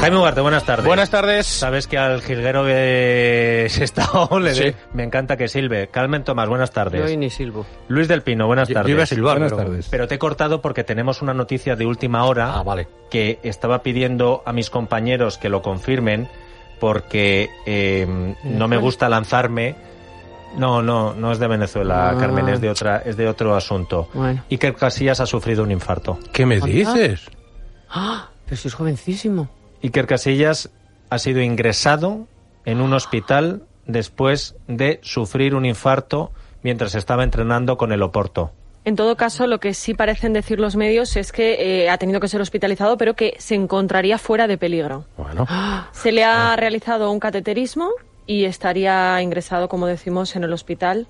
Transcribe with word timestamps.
Jaime 0.00 0.16
Ugarte, 0.16 0.40
buenas 0.40 0.64
tardes. 0.64 0.86
Buenas 0.86 1.10
tardes. 1.10 1.46
Sabes 1.46 1.86
que 1.86 1.98
al 1.98 2.22
jilguero 2.22 2.64
que 2.64 3.66
se 3.70 3.84
está 3.84 4.08
le 4.40 4.54
Sí. 4.54 4.74
me 4.94 5.02
encanta 5.04 5.36
que 5.36 5.46
silbe. 5.46 5.88
Carmen 5.88 6.24
Tomás, 6.24 6.48
buenas 6.48 6.70
tardes. 6.70 7.00
Yo 7.00 7.06
hoy 7.06 7.18
ni 7.18 7.28
silbo. 7.28 7.66
Luis 7.88 8.08
del 8.08 8.22
Pino, 8.22 8.46
buenas 8.46 8.68
Yo- 8.68 8.72
yo 8.74 8.80
tardes. 8.80 8.92
iba 8.94 9.02
a 9.02 9.06
silbar, 9.06 9.34
Buenas 9.38 9.52
pero- 9.52 9.64
tardes. 9.64 9.88
Pero 9.90 10.08
te 10.08 10.14
he 10.14 10.18
cortado 10.18 10.62
porque 10.62 10.84
tenemos 10.84 11.20
una 11.20 11.34
noticia 11.34 11.76
de 11.76 11.84
última 11.84 12.24
hora 12.24 12.54
Ah, 12.54 12.62
vale. 12.62 12.88
que 13.10 13.40
estaba 13.42 13.82
pidiendo 13.82 14.42
a 14.46 14.54
mis 14.54 14.70
compañeros 14.70 15.36
que 15.36 15.50
lo 15.50 15.60
confirmen 15.60 16.28
porque 16.80 17.50
eh, 17.66 18.34
no 18.42 18.68
me 18.68 18.78
gusta 18.78 19.10
lanzarme. 19.10 19.76
No, 20.56 20.80
no, 20.82 21.12
no 21.12 21.30
es 21.30 21.38
de 21.38 21.46
Venezuela, 21.46 22.08
Ah. 22.10 22.16
Carmen, 22.18 22.48
es 22.48 22.60
de 22.62 22.70
otra, 22.70 23.02
es 23.04 23.18
de 23.18 23.28
otro 23.28 23.54
asunto. 23.54 24.08
Bueno. 24.14 24.42
Iker 24.50 24.74
Casillas 24.74 25.20
ha 25.20 25.26
sufrido 25.26 25.62
un 25.62 25.70
infarto. 25.70 26.18
¿Qué 26.32 26.46
me 26.46 26.58
dices? 26.58 27.28
¡Ah! 27.90 28.30
Pero 28.46 28.56
si 28.56 28.66
es 28.68 28.74
jovencísimo. 28.74 29.48
Iker 29.82 30.06
Casillas 30.06 30.70
ha 31.08 31.18
sido 31.18 31.40
ingresado 31.40 32.26
en 32.64 32.80
un 32.80 32.92
hospital 32.92 33.62
después 33.86 34.54
de 34.68 35.00
sufrir 35.02 35.54
un 35.54 35.66
infarto 35.66 36.30
mientras 36.62 36.94
estaba 36.94 37.24
entrenando 37.24 37.76
con 37.76 37.92
el 37.92 38.02
Oporto. 38.02 38.52
En 38.84 38.96
todo 38.96 39.16
caso, 39.16 39.46
lo 39.46 39.60
que 39.60 39.74
sí 39.74 39.92
parecen 39.92 40.32
decir 40.32 40.58
los 40.58 40.74
medios 40.74 41.16
es 41.16 41.32
que 41.32 41.82
eh, 41.84 41.90
ha 41.90 41.98
tenido 41.98 42.18
que 42.18 42.28
ser 42.28 42.40
hospitalizado, 42.40 42.96
pero 42.96 43.14
que 43.14 43.34
se 43.38 43.54
encontraría 43.54 44.16
fuera 44.16 44.46
de 44.46 44.56
peligro. 44.56 45.04
Bueno, 45.18 45.46
Se 45.92 46.12
le 46.12 46.24
ha 46.24 46.56
realizado 46.56 47.10
un 47.10 47.20
cateterismo 47.20 47.90
y 48.26 48.44
estaría 48.44 49.20
ingresado, 49.20 49.68
como 49.68 49.86
decimos, 49.86 50.34
en 50.34 50.44
el 50.44 50.52
hospital. 50.52 51.06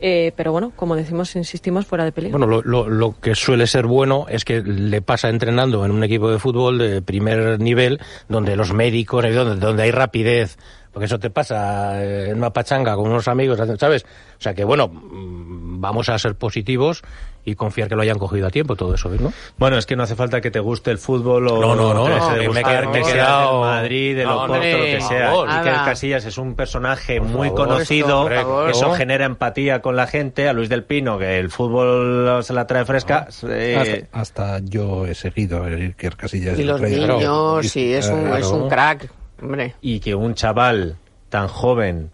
Eh, 0.00 0.32
pero 0.36 0.52
bueno, 0.52 0.72
como 0.76 0.96
decimos, 0.96 1.34
insistimos, 1.36 1.86
fuera 1.86 2.04
de 2.04 2.12
peligro. 2.12 2.38
bueno 2.38 2.50
lo, 2.50 2.62
lo- 2.62 2.88
lo 2.88 3.18
que 3.20 3.34
suele 3.34 3.66
ser 3.66 3.86
bueno 3.86 4.26
es 4.28 4.44
que 4.44 4.60
le 4.62 5.00
pasa 5.02 5.28
entrenando 5.28 5.84
en 5.84 5.92
un 5.92 6.02
equipo 6.04 6.30
de 6.30 6.38
fútbol 6.38 6.78
de 6.78 7.00
primer 7.00 7.58
nivel, 7.60 8.00
donde 8.28 8.56
los 8.56 8.72
médicos, 8.72 9.24
donde, 9.34 9.56
donde 9.64 9.82
hay 9.84 9.90
rapidez, 9.92 10.58
porque 10.92 11.06
eso 11.06 11.18
te 11.18 11.30
pasa 11.30 12.02
eh, 12.04 12.30
en 12.30 12.38
una 12.38 12.50
pachanga 12.52 12.96
con 12.96 13.08
unos 13.10 13.28
amigos, 13.28 13.58
¿sabes? 13.78 14.04
O 14.38 14.42
sea 14.42 14.52
que, 14.54 14.64
bueno, 14.64 14.88
mm, 14.88 15.80
vamos 15.80 16.08
a 16.08 16.18
ser 16.18 16.34
positivos 16.34 17.02
y 17.46 17.54
confiar 17.56 17.88
que 17.88 17.94
lo 17.94 18.02
hayan 18.02 18.18
cogido 18.18 18.46
a 18.46 18.50
tiempo, 18.50 18.74
todo 18.74 18.94
eso, 18.94 19.10
¿no? 19.10 19.32
Bueno, 19.58 19.76
es 19.76 19.84
que 19.86 19.96
no 19.96 20.02
hace 20.02 20.16
falta 20.16 20.40
que 20.40 20.50
te 20.50 20.60
guste 20.60 20.90
el 20.90 20.98
fútbol 20.98 21.46
o 21.48 21.60
No, 21.60 21.74
no, 21.74 21.92
no, 21.92 22.08
no, 22.08 22.28
de 22.30 22.36
me 22.38 22.44
he 22.44 22.48
gustar, 22.48 22.64
quedado- 22.64 23.60
me 23.60 23.68
he 23.68 23.70
Madrid, 23.74 24.16
del 24.16 24.26
No, 24.26 24.34
Oporto, 24.36 24.52
hombre, 24.54 24.72
lo 24.78 24.84
que 24.98 25.00
sea. 25.04 25.32
Iker. 25.58 25.74
Casillas 25.84 26.24
es 26.24 26.38
un 26.38 26.54
personaje 26.54 27.18
Por 27.18 27.28
muy 27.28 27.48
favor, 27.48 27.66
conocido, 27.68 28.28
favor. 28.28 28.70
eso 28.70 28.92
genera 28.94 29.26
empatía 29.26 29.82
con 29.82 29.94
la 29.96 30.06
gente. 30.06 30.48
A 30.48 30.52
Luis 30.54 30.68
del 30.68 30.84
Pino, 30.84 31.18
que 31.18 31.38
el 31.38 31.50
fútbol 31.50 32.42
se 32.42 32.52
la 32.54 32.66
trae 32.66 32.84
fresca. 32.84 33.28
eh, 33.48 34.06
Hasta, 34.14 34.54
hasta 34.56 34.64
yo 34.64 35.06
he 35.06 35.14
seguido 35.14 35.66
el 35.66 35.82
Iker 35.82 36.16
Casillas. 36.16 36.58
Y 36.58 36.64
los 36.64 36.80
niños, 36.80 37.06
Claro. 37.20 37.62
sí, 37.62 37.92
es 37.92 38.08
un, 38.08 38.22
Claro. 38.22 38.36
es 38.38 38.46
un 38.46 38.68
crack. 38.68 39.10
Hombre. 39.42 39.74
y 39.82 40.00
que 40.00 40.14
un 40.14 40.34
chaval 40.34 40.96
tan 41.28 41.48
joven 41.48 42.10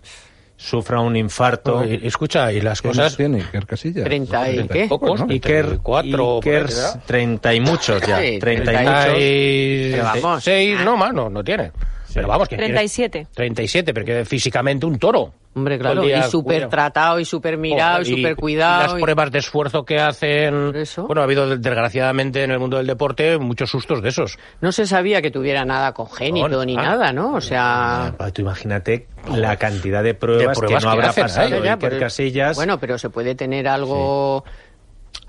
sufra 0.60 1.00
un 1.00 1.16
infarto. 1.16 1.82
Y- 1.84 2.06
escucha, 2.06 2.52
y 2.52 2.60
las 2.60 2.82
¿Qué 2.82 2.88
cosas... 2.88 3.16
tiene 3.16 3.38
Iker 3.38 3.66
Casillas? 3.66 4.04
30 4.04 4.50
y 4.50 4.54
Treinta 4.54 4.74
qué? 4.74 4.86
Pocos, 4.88 5.20
¿no? 5.20 5.26
Iker, 5.30 5.64
34, 5.64 6.18
por 6.18 6.44
ahí 6.44 6.50
Iker 6.54 6.70
será. 6.70 7.00
30 7.06 7.54
y 7.54 7.60
muchos 7.60 8.02
ya. 8.06 8.18
Sí, 8.20 8.38
30 8.38 8.72
y 8.72 8.74
30 8.76 8.82
muchos. 8.82 9.04
Treinta 9.14 9.96
Pero 9.96 10.18
y 10.18 10.20
vamos. 10.22 10.44
seis, 10.44 10.78
no 10.84 10.96
más, 10.96 11.14
no, 11.14 11.30
no 11.30 11.42
tiene. 11.42 11.72
Pero 12.14 12.28
vamos, 12.28 12.48
que 12.48 12.56
quiere- 12.56 12.72
37. 12.72 13.26
37, 13.34 13.94
pero 13.94 14.06
que 14.06 14.24
físicamente 14.24 14.86
un 14.86 14.98
toro. 14.98 15.32
Hombre, 15.52 15.78
claro. 15.80 16.02
día 16.02 16.18
Y 16.26 16.30
súper 16.30 16.68
tratado 16.68 17.18
y 17.18 17.24
súper 17.24 17.56
mirado 17.58 18.02
y 18.02 18.04
Joder, 18.04 18.16
súper 18.18 18.32
y 18.32 18.34
cuidado. 18.36 18.82
Las 18.92 18.98
y- 18.98 19.02
pruebas 19.02 19.30
de 19.32 19.38
esfuerzo 19.40 19.84
que 19.84 19.98
hacen. 19.98 20.76
Eso. 20.76 21.06
Bueno, 21.08 21.22
ha 21.22 21.24
habido 21.24 21.56
desgraciadamente 21.58 22.44
en 22.44 22.52
el 22.52 22.60
mundo 22.60 22.76
del 22.76 22.86
deporte 22.86 23.36
muchos 23.38 23.68
sustos 23.68 24.00
de 24.00 24.10
esos. 24.10 24.38
No 24.60 24.70
se 24.70 24.86
sabía 24.86 25.20
que 25.22 25.32
tuviera 25.32 25.64
nada 25.64 25.92
congénito 25.92 26.48
No, 26.48 26.64
ni 26.64 26.76
ah. 26.76 26.82
nada, 26.82 27.12
¿no? 27.12 27.34
O 27.34 27.40
sea... 27.40 28.14
Ah, 28.18 28.30
Tú 28.30 28.42
imagínate 28.42 29.08
la 29.36 29.56
cantidad 29.56 30.04
de 30.04 30.14
pruebas, 30.14 30.56
De 30.56 30.60
pruebas 30.60 30.82
que 30.84 30.86
no 30.86 30.92
que 30.92 30.98
habrá 30.98 31.08
hacen, 31.10 31.22
pasado 31.24 31.48
¿eh? 31.48 31.50
Ya, 31.50 31.56
ya, 31.64 31.72
Iker 31.74 31.88
pero- 31.90 32.00
Casillas. 32.00 32.56
Bueno, 32.56 32.78
pero 32.78 32.96
se 32.98 33.10
puede 33.10 33.34
tener 33.34 33.66
algo... 33.66 34.44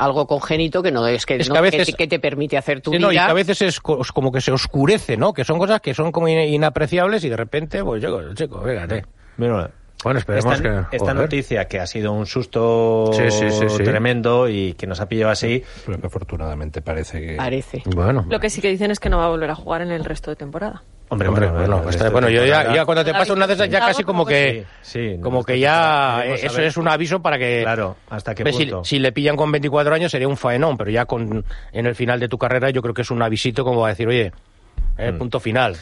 Algo 0.04 0.26
congénito 0.26 0.82
que 0.82 0.92
no 0.92 1.06
es 1.08 1.26
que, 1.26 1.36
Es 1.36 1.48
no- 1.48 1.54
que 1.54 1.60
a 1.60 1.62
que 1.64 1.78
veces- 1.78 1.88
te, 1.88 1.94
que 1.94 2.08
te 2.08 2.20
permite 2.20 2.58
hacer 2.58 2.82
tu 2.82 2.92
Sí, 2.92 2.98
no, 3.00 3.08
y 3.12 3.16
que 3.16 3.22
vida. 3.22 3.28
a 3.28 3.34
veces 3.34 3.62
es 3.62 3.80
co- 3.80 4.02
como 4.14 4.32
que 4.32 4.42
se 4.42 4.52
oscurece, 4.52 5.16
¿no? 5.16 5.32
Que 5.34 5.44
son 5.44 5.60
cosas 5.60 5.80
que 5.80 5.94
son 5.94 6.12
como 6.12 6.28
in- 6.28 6.40
inapreciables 6.40 7.24
y 7.24 7.30
de 7.30 7.38
repente, 7.38 7.84
pues 7.84 8.02
chico, 8.02 8.20
chico, 8.34 8.64
fíjate. 8.64 9.06
Mira, 9.38 9.70
Bueno, 10.04 10.18
esperemos 10.20 10.56
esta, 10.56 10.90
que. 10.90 10.96
esta 10.98 11.14
noticia 11.14 11.66
que 11.66 11.80
ha 11.80 11.86
sido 11.86 12.12
un 12.14 12.26
susto 12.26 13.12
Sí, 13.14 13.30
sí, 13.30 13.52
sí, 13.52 13.70
sí. 13.70 13.84
tremendo 13.84 14.50
y 14.50 14.74
que 14.74 14.88
nos 14.88 15.00
ha 15.00 15.08
pillado 15.08 15.32
así. 15.32 15.64
Pero 15.86 16.02
que 16.02 16.08
afortunadamente 16.08 16.82
parece 16.82 17.22
que... 17.22 17.36
Parece. 17.36 17.84
Bueno. 17.86 18.26
Lo 18.28 18.40
que 18.40 18.50
sí 18.50 18.62
que 18.62 18.70
dicen 18.70 18.90
es 18.90 19.00
que 19.00 19.10
no 19.10 19.20
va 19.20 19.26
a 19.26 19.30
volver 19.30 19.52
a 19.52 19.56
jugar 19.56 19.84
en 19.84 19.92
el 19.92 20.04
resto 20.04 20.32
de 20.32 20.36
temporada. 20.38 20.82
Hombre, 21.12 21.28
Hombre, 21.28 21.50
bueno, 21.50 21.80
este 21.82 21.90
está- 21.98 22.10
bueno, 22.10 22.30
yo 22.30 22.46
ya, 22.46 22.74
ya 22.74 22.86
cuando 22.86 23.04
te 23.04 23.12
pasa 23.12 23.34
una 23.34 23.46
de 23.46 23.56
esas, 23.56 23.70
ya 23.70 23.80
casi 23.82 24.02
como 24.02 24.26
que 24.26 24.32
que. 24.34 24.66
Sí, 24.82 25.10
sí, 25.16 25.22
como 25.22 25.40
no, 25.40 25.44
que 25.44 25.60
ya. 25.60 26.24
Eso 26.26 26.62
es 26.62 26.78
un 26.78 26.88
aviso 26.88 27.22
para 27.22 27.38
que. 27.38 27.60
Claro, 27.64 27.98
hasta 28.10 28.34
qué 28.34 28.50
si, 28.84 28.98
le 29.00 29.12
pillan 29.12 29.36
con 29.36 29.52
24 29.52 29.94
años 29.94 30.10
sería 30.10 30.30
un 30.30 30.38
faenón, 30.38 30.78
pero 30.78 30.90
ya 30.90 31.06
con 31.06 31.44
en 31.74 31.86
el 31.86 31.96
final 31.96 32.18
de 32.22 32.30
tu 32.30 32.38
carrera 32.38 32.70
yo 32.70 32.82
creo 32.82 32.94
que 32.94 33.02
es 33.02 33.12
un 33.12 33.22
avisito 33.22 33.66
como 33.66 33.86
a 33.86 33.90
decir, 33.90 34.08
oye, 34.08 34.32
eh, 34.98 35.12
Mm. 35.12 35.18
punto 35.18 35.42
final. 35.42 35.76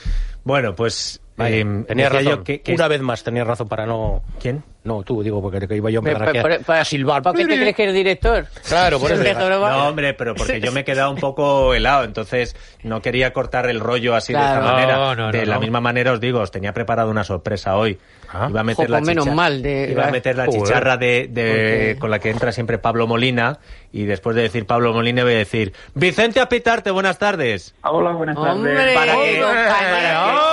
Bueno, 0.43 0.73
pues 0.73 1.21
Vaya, 1.39 1.55
eh, 1.57 1.63
tenías 1.87 1.87
decía 1.87 2.09
razón. 2.09 2.23
yo 2.39 2.43
que, 2.43 2.61
que- 2.61 2.73
Una 2.73 2.87
vez 2.87 3.01
más 3.01 3.23
tenías 3.23 3.47
razón 3.47 3.67
para 3.67 3.85
no... 3.85 4.21
¿Quién? 4.41 4.63
No, 4.81 5.03
tú, 5.03 5.21
digo, 5.21 5.41
porque 5.41 5.67
que 5.67 5.75
iba 5.75 5.89
yo 5.89 5.99
a 5.99 6.03
Pero, 6.03 6.15
empezar 6.15 6.29
aquí 6.29 6.37
a- 6.39 6.43
pero- 6.43 6.61
pero- 6.65 6.79
a 6.79 6.85
silbar. 6.85 7.21
¿Por 7.21 7.35
qué 7.35 7.45
te 7.45 7.55
crees 7.57 7.75
que 7.75 7.83
eres 7.83 7.95
director? 7.95 8.45
Claro, 8.67 8.97
por 8.99 9.11
eso. 9.11 9.23
No, 9.49 9.87
hombre, 9.89 10.13
pero 10.13 10.33
porque 10.35 10.61
yo 10.61 10.71
me 10.71 10.79
he 10.81 10.83
quedado 10.85 11.11
un 11.11 11.17
poco 11.17 11.73
helado, 11.73 12.05
entonces 12.05 12.55
no 12.83 13.01
quería 13.01 13.33
cortar 13.33 13.69
el 13.69 13.81
rollo 13.81 14.15
así 14.15 14.31
de 14.33 14.39
Claro. 14.39 14.61
esta 14.61 14.71
manera. 14.73 14.95
No, 14.95 15.15
no, 15.15 15.31
de 15.31 15.39
no, 15.39 15.45
la 15.45 15.55
no. 15.55 15.61
misma 15.61 15.81
manera 15.81 16.13
os 16.13 16.19
digo, 16.21 16.39
os 16.39 16.49
tenía 16.51 16.73
preparado 16.73 17.11
una 17.11 17.23
sorpresa 17.25 17.75
hoy. 17.75 17.99
Ah. 18.31 18.47
Iba 18.49 18.61
a 18.61 18.63
meter 18.63 18.85
Jo, 18.87 18.91
la 18.93 19.01
menos 19.01 19.25
chicha- 19.25 19.35
mal 19.35 19.61
de- 19.61 19.89
iba 19.91 20.07
a 20.07 20.11
meter 20.11 20.37
la 20.37 20.45
Joder. 20.45 20.61
chicharra 20.61 20.97
de, 20.97 21.27
de- 21.29 21.97
con 21.99 22.09
la 22.09 22.19
que 22.19 22.29
entra 22.29 22.51
siempre 22.53 22.77
Pablo 22.77 23.05
Molina 23.05 23.59
y 23.91 24.05
después 24.05 24.35
de 24.35 24.43
decir 24.43 24.65
Pablo 24.65 24.93
Molina 24.93 25.23
voy 25.23 25.33
a 25.33 25.37
decir 25.37 25.73
Vicente 25.93 26.39
Apitarte, 26.39 26.89
buenas 26.91 27.17
tardes. 27.19 27.75
Hola, 27.83 28.11
buenas 28.13 28.37
¡Hombre! 28.37 28.75
tardes. 28.75 28.95
Para 28.95 29.11
que- 29.13 29.41
compañero! 29.41 30.49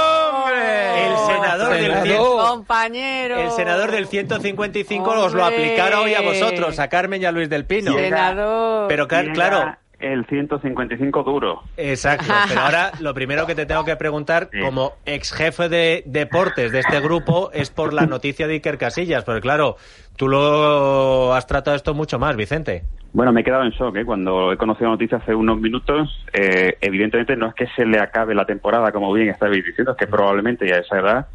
El 0.97 1.17
senador 1.27 1.71
del 1.75 1.85
Senador. 1.85 2.07
cien- 2.07 2.17
¡Compañero! 2.57 3.37
El 3.37 3.51
senador 3.51 3.91
del 3.91 4.07
155 4.07 5.11
os 5.11 5.35
lo 5.35 5.43
Hombre. 5.45 5.57
aplicara 5.57 6.01
hoy 6.01 6.15
a 6.15 6.23
vosotros, 6.23 6.79
a 6.79 6.89
Carmen 6.89 7.21
y 7.21 7.25
a 7.27 7.33
Luis 7.33 7.51
del 7.51 7.65
Pino. 7.67 7.93
Senador. 7.93 8.89
Pero 8.89 9.07
Llega 9.07 9.33
claro, 9.33 9.77
El 9.99 10.27
155 10.27 11.23
duro. 11.23 11.63
Exacto, 11.77 12.33
pero 12.49 12.61
ahora 12.61 12.93
lo 13.01 13.15
primero 13.15 13.47
que 13.47 13.55
te 13.55 13.65
tengo 13.67 13.85
que 13.85 13.97
preguntar, 13.97 14.49
Sí. 14.53 14.61
como 14.61 14.93
ex 15.07 15.33
jefe 15.33 15.69
de 15.69 16.03
deportes 16.07 16.71
de 16.73 16.81
este 16.81 17.01
grupo, 17.01 17.51
es 17.53 17.71
por 17.71 17.93
la 17.95 18.07
noticia 18.07 18.47
de 18.47 18.55
Iker 18.55 18.77
Casillas, 18.79 19.25
porque 19.25 19.41
claro, 19.41 19.77
tú 20.17 20.29
lo 20.29 21.33
has 21.35 21.47
tratado 21.47 21.77
esto 21.77 21.95
mucho 21.95 22.19
más, 22.19 22.37
Vicente. 22.37 22.85
Bueno, 23.15 23.33
me 23.33 23.41
he 23.41 23.45
quedado 23.45 23.63
en 23.65 23.71
shock 23.71 23.97
¿eh? 23.97 24.05
cuando 24.05 24.53
he 24.53 24.59
conocido 24.59 24.87
la 24.89 24.93
noticia 24.97 25.17
hace 25.19 25.35
unos 25.35 25.59
minutos. 25.59 26.11
eh, 26.35 26.77
evidentemente 26.83 27.35
no 27.37 27.49
es 27.49 27.55
que 27.55 27.67
se 27.75 27.87
le 27.87 27.99
acabe 27.99 28.35
la 28.35 28.45
temporada, 28.45 28.93
como 28.93 29.11
bien 29.15 29.31
estabais 29.31 29.65
diciendo, 29.65 29.93
es 29.93 29.97
que 29.97 30.07
probablemente 30.07 30.69
ya 30.69 30.75
a 30.77 30.79
esa 30.81 30.99
edad 30.99 31.27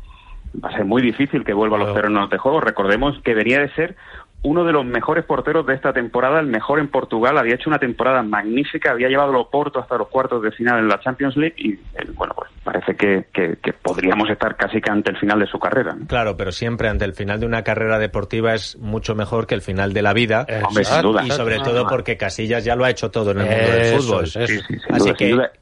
va 0.64 0.70
a 0.70 0.74
ser 0.74 0.86
muy 0.86 1.02
difícil 1.02 1.44
que 1.44 1.54
vuelva 1.54 1.76
a 1.78 1.80
los 1.80 1.88
Claro. 1.90 2.02
terrenos 2.02 2.30
de 2.30 2.38
juego. 2.38 2.60
Recordemos 2.62 3.20
que 3.24 3.34
venía 3.34 3.60
de 3.60 3.70
ser 3.74 3.96
uno 4.44 4.64
de 4.64 4.72
los 4.72 4.84
mejores 4.84 5.24
porteros 5.24 5.68
de 5.68 5.76
esta 5.76 5.94
temporada, 5.94 6.40
el 6.40 6.48
mejor 6.48 6.80
en 6.80 6.88
Portugal, 6.88 7.38
había 7.38 7.54
hecho 7.54 7.70
una 7.70 7.78
temporada 7.78 8.24
magnífica, 8.24 8.90
había 8.90 9.08
llevado 9.08 9.32
a 9.36 9.38
Oporto 9.40 9.80
hasta 9.80 9.98
los 10.00 10.08
cuartos 10.08 10.42
de 10.42 10.52
final 10.52 10.80
en 10.80 10.88
la 10.88 11.00
Champions 11.00 11.38
League 11.38 11.54
y, 11.58 11.74
eh, 11.74 12.08
bueno, 12.16 12.34
pues 12.36 12.50
parece 12.64 12.96
que, 12.96 13.26
que- 13.32 13.58
que 13.62 13.72
podríamos 13.74 14.28
estar 14.32 14.56
casi 14.56 14.82
que 14.82 14.90
ante 14.92 15.12
el 15.12 15.18
final 15.18 15.38
de 15.40 15.46
su 15.46 15.60
carrera. 15.60 15.94
¿no? 15.94 16.08
Claro, 16.08 16.36
pero 16.38 16.52
siempre 16.52 16.90
ante 16.90 17.06
el 17.06 17.14
final 17.14 17.40
de 17.40 17.46
una 17.46 17.64
carrera 17.64 18.00
deportiva 18.00 18.56
es 18.56 18.80
mucho 18.80 19.14
mejor 19.14 19.46
que 19.46 19.54
el 19.54 19.62
final 19.62 19.94
de 19.94 20.02
la 20.02 20.14
vida. 20.14 20.44
Eh, 20.50 20.64
Hombre, 20.68 20.86
sin 20.86 21.02
duda. 21.04 21.22
Y 21.24 21.30
sobre 21.30 21.60
todo 21.60 21.86
porque 21.88 22.18
Casillas 22.18 22.66
ya 22.66 22.76
lo 22.76 22.84
ha 22.86 22.90
hecho 22.90 23.12
todo 23.12 23.32
en 23.32 23.42
el 23.42 23.46
mundo 23.46 23.72
del 23.72 24.00
fútbol. 24.02 24.24
es, 24.24 24.36
eso. 24.38 24.48
Sí, 24.48 24.60
sí, 24.68 24.80
sin 24.80 24.96
Así 24.96 25.04
duda, 25.10 25.14
que 25.54 25.60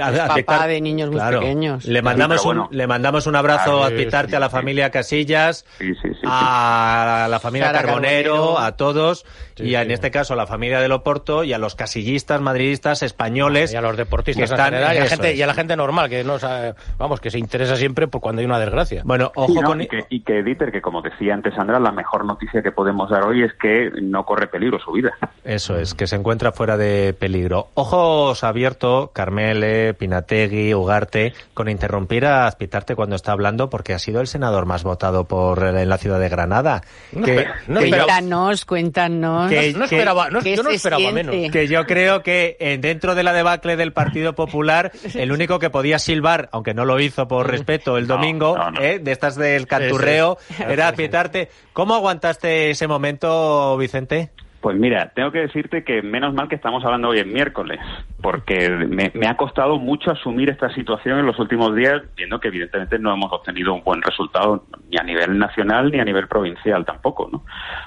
a 0.00 0.26
papá 0.28 0.66
de 0.66 0.80
niños 0.80 1.08
muy 1.10 1.16
Claro. 1.18 1.40
pequeños. 1.40 1.84
Le 1.84 2.02
mandamos, 2.02 2.42
Sí, 2.42 2.48
un, 2.48 2.66
le 2.70 2.86
mandamos 2.86 3.26
un 3.26 3.36
abrazo 3.36 3.84
Ah, 3.84 3.88
a 3.88 3.90
Pitarte, 3.90 4.30
sí, 4.30 4.36
a 4.36 4.40
la 4.40 4.50
familia 4.50 4.90
Casillas, 4.90 5.64
Sí, 5.78 5.94
sí, 5.94 6.00
sí, 6.02 6.08
sí. 6.14 6.20
a 6.24 7.26
la 7.30 7.40
familia 7.40 7.68
Sara 7.68 7.82
Carbonero, 7.82 8.32
Carbonero. 8.32 8.58
a 8.58 8.76
todos, 8.76 9.24
Sí, 9.56 9.64
y 9.64 9.74
a- 9.74 9.82
en 9.82 9.90
este 9.90 10.10
caso 10.10 10.34
a 10.34 10.36
la 10.36 10.46
familia 10.46 10.80
del 10.80 10.92
Oporto 10.92 11.44
y 11.44 11.52
a 11.52 11.58
los 11.58 11.74
casillistas 11.74 12.40
madridistas 12.40 13.02
españoles. 13.02 13.72
y 13.72 13.76
a 13.76 13.80
los 13.80 13.96
deportistas 13.96 14.36
que 14.50 14.54
en 14.54 14.60
están- 14.60 14.72
general, 14.72 14.94
y, 14.94 14.98
a 14.98 15.04
la 15.04 15.08
gente, 15.10 15.30
es. 15.32 15.38
y 15.38 15.42
a 15.42 15.46
la 15.46 15.54
gente 15.54 15.76
normal, 15.76 16.08
que 16.10 16.24
no 16.24 16.38
sabe- 16.38 16.74
vamos, 16.98 17.20
que 17.20 17.30
se 17.30 17.38
interesa 17.38 17.76
siempre 17.76 18.06
por 18.08 18.20
cuando 18.20 18.40
hay 18.40 18.46
una 18.46 18.58
desgracia. 18.58 19.02
Bueno, 19.04 19.26
Sí, 19.26 19.32
ojo 19.36 19.62
¿no? 19.62 19.68
con... 19.68 19.80
y, 19.82 19.86
que, 19.88 20.04
y 20.10 20.20
que 20.20 20.42
Dieter, 20.42 20.70
que 20.72 20.80
como 20.82 21.00
decía 21.02 21.34
antes 21.34 21.54
Sandra, 21.54 21.78
la 21.80 21.92
mejor 21.92 22.24
noticia 22.24 22.62
que 22.62 22.72
podemos 22.72 23.08
dar 23.10 23.24
hoy 23.24 23.42
es 23.42 23.52
que 23.54 23.90
no 24.02 24.24
corre 24.24 24.46
peligro 24.48 24.78
su 24.78 24.92
vida. 24.92 25.12
Eso 25.44 25.76
es, 25.78 25.94
que 25.94 26.06
se 26.06 26.16
encuentra 26.16 26.52
fuera 26.52 26.76
de 26.76 27.14
peligro. 27.18 27.68
Ojos 27.74 28.42
abiertos, 28.44 29.10
Carmele, 29.12 29.75
Pinategui, 29.98 30.74
Ugarte, 30.74 31.32
con 31.54 31.68
interrumpir 31.68 32.26
a 32.26 32.46
Azpitarte 32.46 32.94
cuando 32.94 33.16
está 33.16 33.32
hablando, 33.32 33.68
porque 33.70 33.94
ha 33.94 33.98
sido 33.98 34.20
el 34.20 34.26
senador 34.26 34.66
más 34.66 34.82
votado 34.82 35.24
por 35.24 35.62
en 35.64 35.88
la 35.88 35.98
ciudad 35.98 36.18
de 36.20 36.28
Granada. 36.28 36.82
Que, 37.24 37.46
No, 37.68 37.80
que 37.80 37.90
yo- 37.90 37.96
Cuéntanos, 37.96 38.64
cuéntanos. 38.64 39.50
Que- 39.50 39.72
no 39.72 39.84
esperaba, 39.84 40.30
no, 40.30 40.40
¿Qué 40.40 40.56
yo 40.56 40.62
no 40.62 40.70
esperaba 40.70 41.00
siente? 41.00 41.24
menos. 41.24 41.52
que 41.52 41.66
yo 41.68 41.84
creo 41.86 42.22
que 42.22 42.56
eh, 42.60 42.78
dentro 42.80 43.14
de 43.14 43.22
la 43.22 43.32
debacle 43.32 43.76
del 43.76 43.92
Partido 43.92 44.34
Popular, 44.34 44.92
el 45.14 45.32
único 45.32 45.58
que 45.58 45.70
podía 45.70 45.98
silbar, 45.98 46.48
aunque 46.52 46.74
no 46.74 46.84
lo 46.84 46.98
hizo 47.00 47.28
por 47.28 47.50
respeto 47.50 47.96
el 47.98 48.06
No, 48.06 48.14
domingo, 48.14 48.56
no, 48.56 48.70
no. 48.70 48.80
eh, 48.80 48.98
de 48.98 49.12
estas 49.12 49.36
del 49.36 49.66
canturreo, 49.66 50.38
Sí, 50.48 50.54
sí. 50.54 50.62
era 50.68 50.88
Azpitarte. 50.88 51.48
¿Cómo 51.72 51.94
aguantaste 51.94 52.70
ese 52.70 52.86
momento, 52.86 53.76
Vicente? 53.76 54.30
Pues 54.66 54.76
mira, 54.76 55.12
tengo 55.14 55.30
que 55.30 55.38
decirte 55.38 55.84
que 55.84 56.02
menos 56.02 56.34
mal 56.34 56.48
que 56.48 56.56
estamos 56.56 56.84
hablando 56.84 57.10
hoy 57.10 57.20
en 57.20 57.32
miércoles, 57.32 57.78
porque 58.20 58.68
me, 58.68 59.12
me 59.14 59.28
ha 59.28 59.36
costado 59.36 59.78
mucho 59.78 60.10
asumir 60.10 60.50
esta 60.50 60.74
situación 60.74 61.20
en 61.20 61.26
los 61.26 61.38
últimos 61.38 61.72
días, 61.76 62.02
viendo 62.16 62.40
que 62.40 62.48
evidentemente 62.48 62.98
no 62.98 63.14
hemos 63.14 63.32
obtenido 63.32 63.72
un 63.72 63.84
buen 63.84 64.02
resultado 64.02 64.64
ni 64.90 64.98
a 64.98 65.04
nivel 65.04 65.38
nacional 65.38 65.92
ni 65.92 66.00
a 66.00 66.04
nivel 66.04 66.26
provincial 66.26 66.84
tampoco, 66.84 67.28
¿no? 67.30 67.44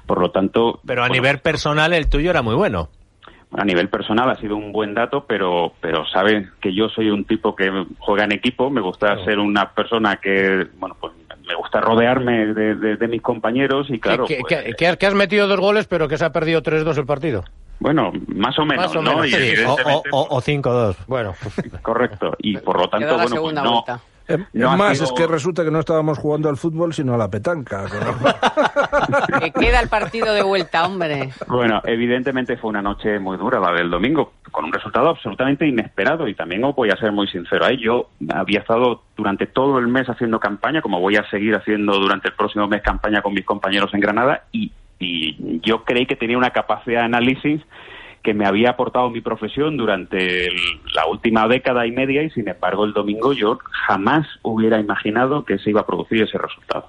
Por 0.07 0.21
lo 0.21 0.31
tanto, 0.31 0.79
Pero 0.87 1.03
a 1.03 1.09
bueno, 1.09 1.21
nivel 1.21 1.39
personal 1.39 1.91
el 1.91 2.07
tuyo 2.09 2.29
era 2.29 2.41
muy 2.43 2.55
bueno. 2.55 2.87
a 3.51 3.65
nivel 3.65 3.89
personal 3.89 4.29
ha 4.29 4.35
sido 4.35 4.55
un 4.55 4.71
buen 4.71 4.93
dato, 4.93 5.25
pero 5.27 5.73
pero 5.81 6.05
saben 6.05 6.51
que 6.61 6.73
yo 6.73 6.87
soy 6.87 7.09
un 7.09 7.25
tipo 7.25 7.55
que 7.57 7.69
juega 7.97 8.23
en 8.23 8.31
equipo, 8.31 8.69
me 8.69 8.79
gusta 8.79 9.21
ser 9.25 9.37
una 9.39 9.71
persona 9.73 10.15
que, 10.17 10.67
bueno, 10.77 10.95
pues 10.97 11.08
gusta 11.69 11.81
rodearme 11.81 12.47
de, 12.53 12.75
de- 12.75 12.95
de 12.97 13.07
mis 13.07 13.21
compañeros 13.21 13.87
y 13.89 13.99
claro, 13.99 14.25
que, 14.25 14.39
pues, 14.41 14.63
que- 14.63 14.73
que 14.73 14.87
has- 14.87 14.97
que 14.97 15.05
has 15.05 15.13
metido 15.13 15.47
dos 15.47 15.59
goles, 15.59 15.85
pero 15.87 16.07
que 16.07 16.17
se 16.17 16.25
ha 16.25 16.31
perdido 16.31 16.61
3-2 16.63 16.97
el 16.97 17.05
partido. 17.05 17.43
bueno, 17.79 18.11
más 18.27 18.57
o 18.59 18.65
menos, 18.65 18.87
Más 18.87 18.95
o 18.95 19.01
¿no? 19.01 19.11
menos, 19.11 19.27
Y 19.27 19.31
sí. 19.31 19.35
O, 19.37 19.39
evidentemente, 19.39 20.09
o- 20.11 20.27
o 20.35 20.41
5-2. 20.41 20.95
Bueno, 21.07 21.33
correcto, 21.81 22.35
y 22.39 22.57
por 22.57 22.77
lo 22.79 22.89
tanto, 22.89 23.07
bueno, 23.15 23.41
pues 23.41 23.53
no, 23.53 23.71
vuelta. 23.71 23.99
Eh, 24.29 24.37
No 24.53 24.77
más, 24.77 24.97
sido- 24.97 25.05
es 25.05 25.11
que 25.13 25.27
resulta 25.27 25.63
que 25.63 25.71
no 25.71 25.79
estábamos 25.79 26.17
jugando 26.17 26.47
al 26.49 26.57
fútbol, 26.57 26.93
sino 26.93 27.13
a 27.13 27.17
la 27.17 27.29
petanca. 27.29 27.85
Que 29.39 29.51
queda 29.51 29.79
el 29.79 29.89
partido 29.89 30.33
de 30.33 30.43
vuelta, 30.43 30.85
hombre. 30.85 31.29
Bueno, 31.47 31.81
evidentemente 31.85 32.57
fue 32.57 32.69
una 32.69 32.81
noche 32.81 33.19
muy 33.19 33.37
dura 33.37 33.59
la 33.59 33.71
del 33.71 33.89
domingo, 33.89 34.33
con 34.51 34.65
un 34.65 34.73
resultado 34.73 35.09
absolutamente 35.09 35.65
inesperado 35.67 36.27
y 36.27 36.35
también 36.35 36.63
os 36.63 36.75
voy 36.75 36.89
a 36.89 36.95
ser 36.97 37.11
muy 37.11 37.27
sincero. 37.27 37.65
ahí 37.65 37.77
Yo 37.77 38.09
había 38.33 38.59
estado 38.59 39.03
durante 39.17 39.47
todo 39.47 39.79
el 39.79 39.87
mes 39.87 40.07
haciendo 40.09 40.39
campaña, 40.39 40.81
como 40.81 40.99
voy 40.99 41.15
a 41.15 41.29
seguir 41.29 41.55
haciendo 41.55 41.93
durante 41.99 42.29
el 42.29 42.33
próximo 42.35 42.67
mes 42.67 42.81
campaña 42.81 43.21
con 43.21 43.33
mis 43.33 43.45
compañeros 43.45 43.93
en 43.93 43.99
Granada 43.99 44.43
y, 44.51 44.71
y 44.99 45.59
yo 45.61 45.83
creí 45.83 46.05
que 46.05 46.15
tenía 46.15 46.37
una 46.37 46.51
capacidad 46.51 46.99
de 47.01 47.05
análisis 47.05 47.61
que 48.23 48.33
me 48.33 48.45
había 48.45 48.71
aportado 48.71 49.09
mi 49.09 49.21
profesión 49.21 49.77
durante 49.77 50.47
el- 50.47 50.55
la 50.93 51.05
última 51.07 51.47
década 51.47 51.85
y 51.87 51.91
media 51.91 52.23
y 52.23 52.29
sin 52.31 52.47
embargo 52.49 52.85
el 52.85 52.93
domingo 52.93 53.33
yo 53.33 53.59
jamás 53.87 54.27
hubiera 54.41 54.79
imaginado 54.79 55.45
que 55.45 55.57
se 55.59 55.69
iba 55.69 55.81
a 55.81 55.85
producir 55.85 56.21
ese 56.21 56.37
resultado. 56.37 56.87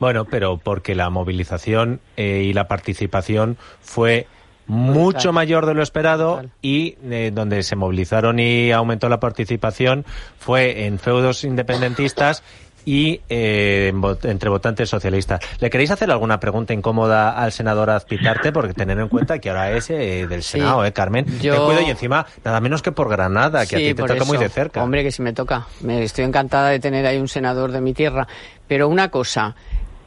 Bueno, 0.00 0.24
pero 0.24 0.58
porque 0.62 0.94
la 0.94 1.08
movilización 1.10 2.00
eh, 2.16 2.42
y 2.46 2.52
la 2.52 2.68
participación 2.68 3.56
fue 3.80 4.26
mucho 4.66 5.32
mayor 5.32 5.66
de 5.66 5.74
lo 5.74 5.82
esperado 5.82 6.42
y 6.62 6.96
eh, 7.10 7.30
donde 7.34 7.62
se 7.62 7.76
movilizaron 7.76 8.38
y 8.38 8.72
aumentó 8.72 9.08
la 9.10 9.20
participación 9.20 10.04
fue 10.38 10.86
en 10.86 10.98
feudos 10.98 11.44
independentistas 11.44 12.42
y 12.86 13.20
eh, 13.28 13.92
entre 14.24 14.48
votantes 14.50 14.88
socialistas. 14.90 15.40
¿Le 15.60 15.70
queréis 15.70 15.90
hacer 15.90 16.10
alguna 16.10 16.38
pregunta 16.40 16.74
incómoda 16.74 17.30
al 17.38 17.50
senador 17.52 17.90
Azpitarte? 17.90 18.52
Porque 18.52 18.74
tener 18.74 18.98
en 18.98 19.08
cuenta 19.08 19.38
que 19.38 19.48
ahora 19.50 19.72
es 19.72 19.88
eh, 19.90 20.26
del 20.28 20.42
Sí. 20.42 20.58
Senado, 20.58 20.84
¿eh, 20.84 20.92
Carmen? 20.92 21.24
Yo- 21.40 21.54
Te 21.54 21.60
cuido 21.60 21.80
y 21.82 21.90
encima 21.90 22.26
nada 22.44 22.60
menos 22.60 22.82
que 22.82 22.92
por 22.92 23.08
Granada, 23.08 23.66
que 23.66 23.76
a 23.76 23.78
Sí, 23.78 23.86
ti 23.88 23.94
te 23.94 24.02
toca 24.04 24.24
muy 24.24 24.38
de 24.38 24.48
cerca. 24.48 24.82
Hombre, 24.82 25.02
que 25.02 25.10
si 25.10 25.22
me 25.22 25.32
toca. 25.32 25.66
Me 25.80 26.02
estoy 26.02 26.24
encantada 26.24 26.68
de 26.70 26.78
tener 26.80 27.06
ahí 27.06 27.18
un 27.18 27.28
senador 27.28 27.72
de 27.72 27.80
mi 27.80 27.94
tierra. 27.94 28.26
Pero 28.68 28.88
una 28.88 29.10
cosa. 29.10 29.54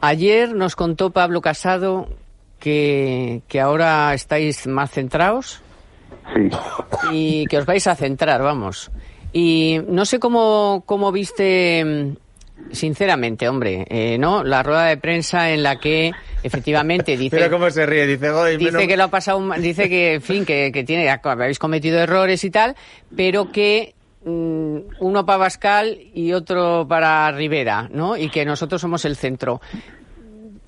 Ayer 0.00 0.54
nos 0.54 0.76
contó 0.76 1.10
Pablo 1.10 1.40
Casado 1.40 2.08
que, 2.60 3.42
que 3.48 3.60
ahora 3.60 4.14
estáis 4.14 4.66
más 4.66 4.90
centrados 4.90 5.60
Sí. 6.34 6.48
y 7.12 7.46
que 7.46 7.58
os 7.58 7.66
vais 7.66 7.86
a 7.86 7.94
centrar, 7.96 8.42
vamos. 8.42 8.90
Y 9.32 9.80
no 9.88 10.04
sé 10.04 10.18
cómo, 10.18 10.82
cómo 10.86 11.10
viste, 11.12 12.14
sinceramente, 12.70 13.48
hombre, 13.48 13.86
eh, 13.88 14.18
¿no? 14.18 14.44
La 14.44 14.62
rueda 14.62 14.84
de 14.86 14.96
prensa 14.96 15.50
en 15.50 15.62
la 15.62 15.76
que 15.80 16.12
efectivamente 16.42 17.16
dice... 17.16 17.36
Mira 17.36 17.50
cómo 17.50 17.70
se 17.70 17.86
ríe, 17.86 18.06
dice, 18.06 18.30
"Joder, 18.30 18.58
Dice 18.58 18.72
menos- 18.72 18.86
que 18.88 18.96
lo 18.96 19.04
ha 19.04 19.08
pasado, 19.08 19.40
dice 19.58 19.88
que, 19.88 20.14
en 20.14 20.22
fin, 20.22 20.44
que, 20.44 20.70
que 20.72 20.84
tiene, 20.84 21.08
habéis 21.10 21.58
cometido 21.58 21.98
errores 21.98 22.44
y 22.44 22.50
tal, 22.50 22.76
pero 23.16 23.50
que 23.50 23.94
mm, 24.24 24.76
uno 25.00 25.24
para 25.26 25.38
Bascal 25.38 25.98
y 26.14 26.32
otro 26.32 26.86
para 26.88 27.30
Rivera, 27.32 27.88
¿no? 27.92 28.16
Y 28.16 28.28
que 28.28 28.44
nosotros 28.44 28.80
somos 28.80 29.04
el 29.04 29.16
centro. 29.16 29.60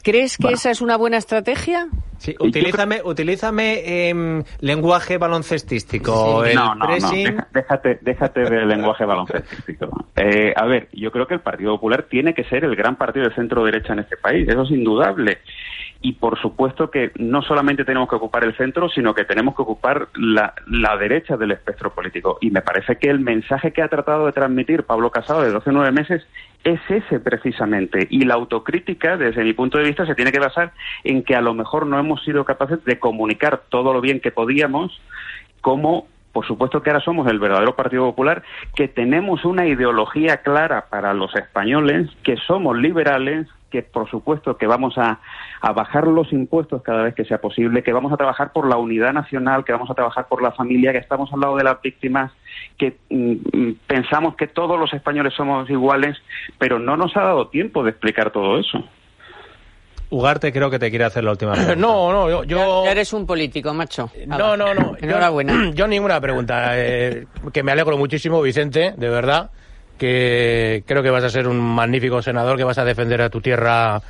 ¿Crees 0.03 0.37
que 0.39 0.49
esa 0.53 0.71
es 0.71 0.81
una 0.81 0.97
buena 0.97 1.17
estrategia? 1.19 1.89
Sí, 2.19 2.35
utilízame, 2.39 3.01
utilízame 3.03 4.09
em, 4.11 4.43
lenguaje 4.61 5.17
baloncestístico. 5.19 6.45
Sí. 6.45 6.51
El 6.51 6.57
no, 6.57 6.75
no, 6.75 6.87
no, 6.87 6.87
pressing- 6.87 7.47
déjate, 7.53 7.99
déjate 8.03 8.41
del 8.41 8.69
lenguaje 8.69 9.05
baloncestístico. 9.05 9.89
Eh, 10.17 10.53
a 10.55 10.67
ver, 10.67 10.89
yo 10.93 11.11
creo 11.11 11.27
que 11.27 11.35
el 11.35 11.41
Partido 11.41 11.73
Popular 11.73 12.07
tiene 12.11 12.35
que 12.35 12.45
ser 12.45 12.65
el 12.65 12.77
gran 12.77 12.97
partido 12.97 13.29
de 13.29 13.35
centro 13.35 13.65
derecha 13.65 13.93
en 13.95 14.01
este 14.01 14.17
país, 14.17 14.49
eso 14.49 14.63
es 14.63 14.71
indudable. 14.71 15.39
Y 16.03 16.15
por 16.15 16.41
supuesto 16.41 16.91
que 16.91 17.13
no 17.17 17.43
solamente 17.43 17.85
tenemos 17.85 18.09
que 18.09 18.17
ocupar 18.17 18.45
el 18.45 18.57
centro, 18.57 18.89
sino 18.89 19.13
que 19.15 19.25
tenemos 19.25 19.55
que 19.55 19.61
ocupar 19.63 20.09
la, 20.15 20.55
la 20.67 20.97
derecha 20.97 21.37
del 21.37 21.51
espectro 21.53 21.93
político. 21.95 22.39
Y 22.41 22.51
me 22.51 22.63
parece 22.63 22.97
que 22.97 23.11
el 23.11 23.21
mensaje 23.21 23.73
que 23.73 23.83
ha 23.83 23.89
tratado 23.89 24.25
de 24.25 24.33
transmitir 24.33 24.85
Pablo 24.85 25.11
Casado 25.11 25.43
de 25.43 25.51
12 25.51 25.69
o 25.69 25.73
9 25.75 25.93
meses 25.93 26.23
es 26.65 26.81
ese 26.89 27.21
precisamente. 27.21 28.07
Y 28.11 28.25
la 28.25 28.35
autocrítica, 28.35 29.17
desde 29.17 29.45
mi 29.45 29.53
punto 29.53 29.79
de 29.79 29.85
vista, 29.85 30.07
se 30.07 30.15
tiene 30.15 30.33
que 30.33 30.39
basar 30.39 30.73
en 31.05 31.23
que 31.23 31.35
a 31.35 31.41
lo 31.41 31.55
mejor 31.55 31.87
no 31.87 31.99
hemos 31.99 32.23
sido 32.25 32.45
capaces 32.45 32.85
de 32.85 32.99
comunicar 32.99 33.63
todo 33.69 33.93
lo 33.93 34.01
bien 34.01 34.21
que 34.21 34.31
podíamos, 34.31 35.01
como 35.61 36.07
por 36.33 36.47
supuesto 36.47 36.83
que 36.83 36.91
ahora 36.91 37.03
somos 37.03 37.27
el 37.29 37.41
verdadero 37.41 37.75
Partido 37.75 38.05
Popular, 38.05 38.43
que 38.77 38.87
tenemos 38.87 39.45
una 39.45 39.67
ideología 39.67 40.39
clara 40.39 40.87
para 40.89 41.13
los 41.13 41.35
españoles, 41.35 42.09
que 42.23 42.37
somos 42.37 42.77
liberales, 42.79 43.49
que 43.69 43.83
por 43.83 44.09
supuesto 44.09 44.57
que 44.57 44.67
vamos 44.67 44.97
a, 44.97 45.21
a 45.61 45.73
bajar 45.73 46.07
los 46.07 46.33
impuestos 46.33 46.83
cada 46.83 47.03
vez 47.03 47.15
que 47.15 47.25
sea 47.25 47.41
posible, 47.41 47.83
que 47.83 47.93
vamos 47.93 48.13
a 48.13 48.17
trabajar 48.17 48.53
por 48.53 48.69
la 48.69 48.77
unidad 48.77 49.13
nacional, 49.13 49.65
que 49.65 49.73
vamos 49.73 49.91
a 49.91 49.95
trabajar 49.95 50.29
por 50.29 50.43
la 50.43 50.53
familia, 50.53 50.93
que 50.93 50.99
estamos 50.99 51.33
al 51.33 51.41
lado 51.41 51.57
de 51.57 51.65
las 51.65 51.81
víctimas, 51.83 52.33
que 52.81 52.97
mm, 53.11 53.33
mm, 53.53 53.75
pensamos 53.87 54.35
que 54.37 54.47
todos 54.47 54.81
los 54.81 54.91
españoles 54.95 55.35
somos 55.37 55.69
iguales, 55.69 56.17
pero 56.59 56.79
no 56.79 56.97
nos 56.97 57.15
ha 57.17 57.21
dado 57.21 57.49
tiempo 57.49 57.85
de 57.85 57.91
explicar 57.91 58.31
todo 58.33 58.59
eso. 58.59 58.83
Ugarte 60.13 60.53
creo 60.53 60.71
que 60.71 60.79
te 60.81 60.91
quiere 60.91 61.05
hacer 61.05 61.23
la 61.23 61.31
última 61.33 61.53
pregunta. 61.53 61.77
no, 61.79 62.11
no, 62.13 62.29
yo... 62.29 62.45
yo- 62.45 62.85
Ya 62.85 62.91
eres 62.93 63.13
un 63.13 63.27
político, 63.27 63.73
macho. 63.73 64.11
No, 64.27 64.57
no, 64.57 64.75
no. 64.75 64.97
Yo- 65.01 65.07
Enhorabuena. 65.07 65.71
Yo, 65.75 65.87
ninguna 65.87 66.21
pregunta. 66.21 66.73
eh, 66.75 67.27
que 67.53 67.63
me 67.63 67.71
alegro 67.73 67.97
muchísimo, 67.97 68.43
Vicente, 68.43 68.95
de 68.97 69.09
verdad. 69.09 69.51
Que 69.99 70.83
creo 70.87 71.03
que 71.03 71.11
vas 71.11 71.23
a 71.25 71.29
ser 71.29 71.47
un 71.47 71.61
magnífico 71.61 72.23
senador, 72.23 72.57
que 72.57 72.65
vas 72.65 72.79
a 72.79 72.85
defender 72.85 73.21
a 73.21 73.29
tu 73.29 73.41
tierra 73.43 74.01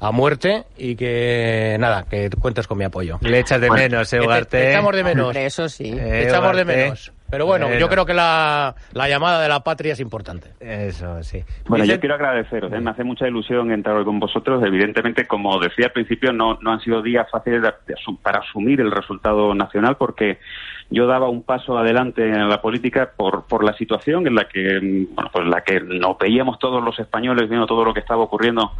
a 0.00 0.12
muerte 0.12 0.64
y 0.76 0.94
que, 0.94 1.76
nada, 1.80 2.04
que 2.08 2.28
cuentas 2.40 2.68
con 2.68 2.78
mi 2.78 2.84
apoyo. 2.84 3.18
Le 3.22 3.40
echas 3.40 3.60
de 3.60 3.68
menos, 3.70 4.12
eh, 4.12 4.18
te- 4.20 4.24
Ugarte. 4.26 4.58
te 4.60 4.70
echamos 4.70 4.94
de 4.94 5.02
menos. 5.02 5.26
Hombre, 5.28 5.46
eso 5.46 5.68
sí. 5.68 5.88
Eh, 5.90 5.96
Te 5.96 6.28
echamos 6.28 6.54
de 6.54 6.64
menos. 6.64 7.12
Pero 7.30 7.44
bueno, 7.46 7.66
Bueno. 7.66 7.78
yo 7.80 7.88
creo 7.88 8.06
que 8.06 8.14
la, 8.14 8.74
la 8.92 9.08
llamada 9.08 9.42
de 9.42 9.48
la 9.48 9.60
patria 9.60 9.92
es 9.92 10.00
importante. 10.00 10.48
Eso, 10.60 11.22
sí. 11.22 11.44
Bueno, 11.66 11.84
yo 11.84 12.00
quiero 12.00 12.14
agradeceros, 12.14 12.72
¿eh? 12.72 12.80
me 12.80 12.90
hace 12.90 13.04
mucha 13.04 13.28
ilusión 13.28 13.70
entrar 13.70 13.96
hoy 13.96 14.04
con 14.04 14.18
vosotros. 14.18 14.62
Evidentemente, 14.64 15.26
como 15.26 15.58
decía 15.60 15.86
al 15.86 15.92
principio, 15.92 16.32
no, 16.32 16.58
no 16.62 16.72
han 16.72 16.80
sido 16.80 17.02
días 17.02 17.26
fáciles 17.30 17.60
de- 17.62 17.68
de 17.86 17.94
para 18.22 18.38
asumir 18.40 18.80
el 18.80 18.90
resultado 18.90 19.54
nacional 19.54 19.96
porque 19.98 20.38
yo 20.90 21.06
daba 21.06 21.28
un 21.28 21.42
paso 21.42 21.76
adelante 21.76 22.26
en 22.26 22.48
la 22.48 22.62
política 22.62 23.10
por, 23.14 23.44
por 23.44 23.62
la 23.62 23.74
situación 23.74 24.26
en 24.26 24.34
la 24.34 24.48
que, 24.48 25.06
bueno, 25.12 25.30
pues 25.32 25.46
la 25.46 25.60
que 25.62 25.80
nos 25.80 26.16
veíamos 26.18 26.58
todos 26.58 26.82
los 26.82 26.98
españoles 26.98 27.48
viendo 27.48 27.66
todo 27.66 27.84
lo 27.84 27.92
que 27.92 28.00
estaba 28.00 28.22
ocurriendo 28.22 28.72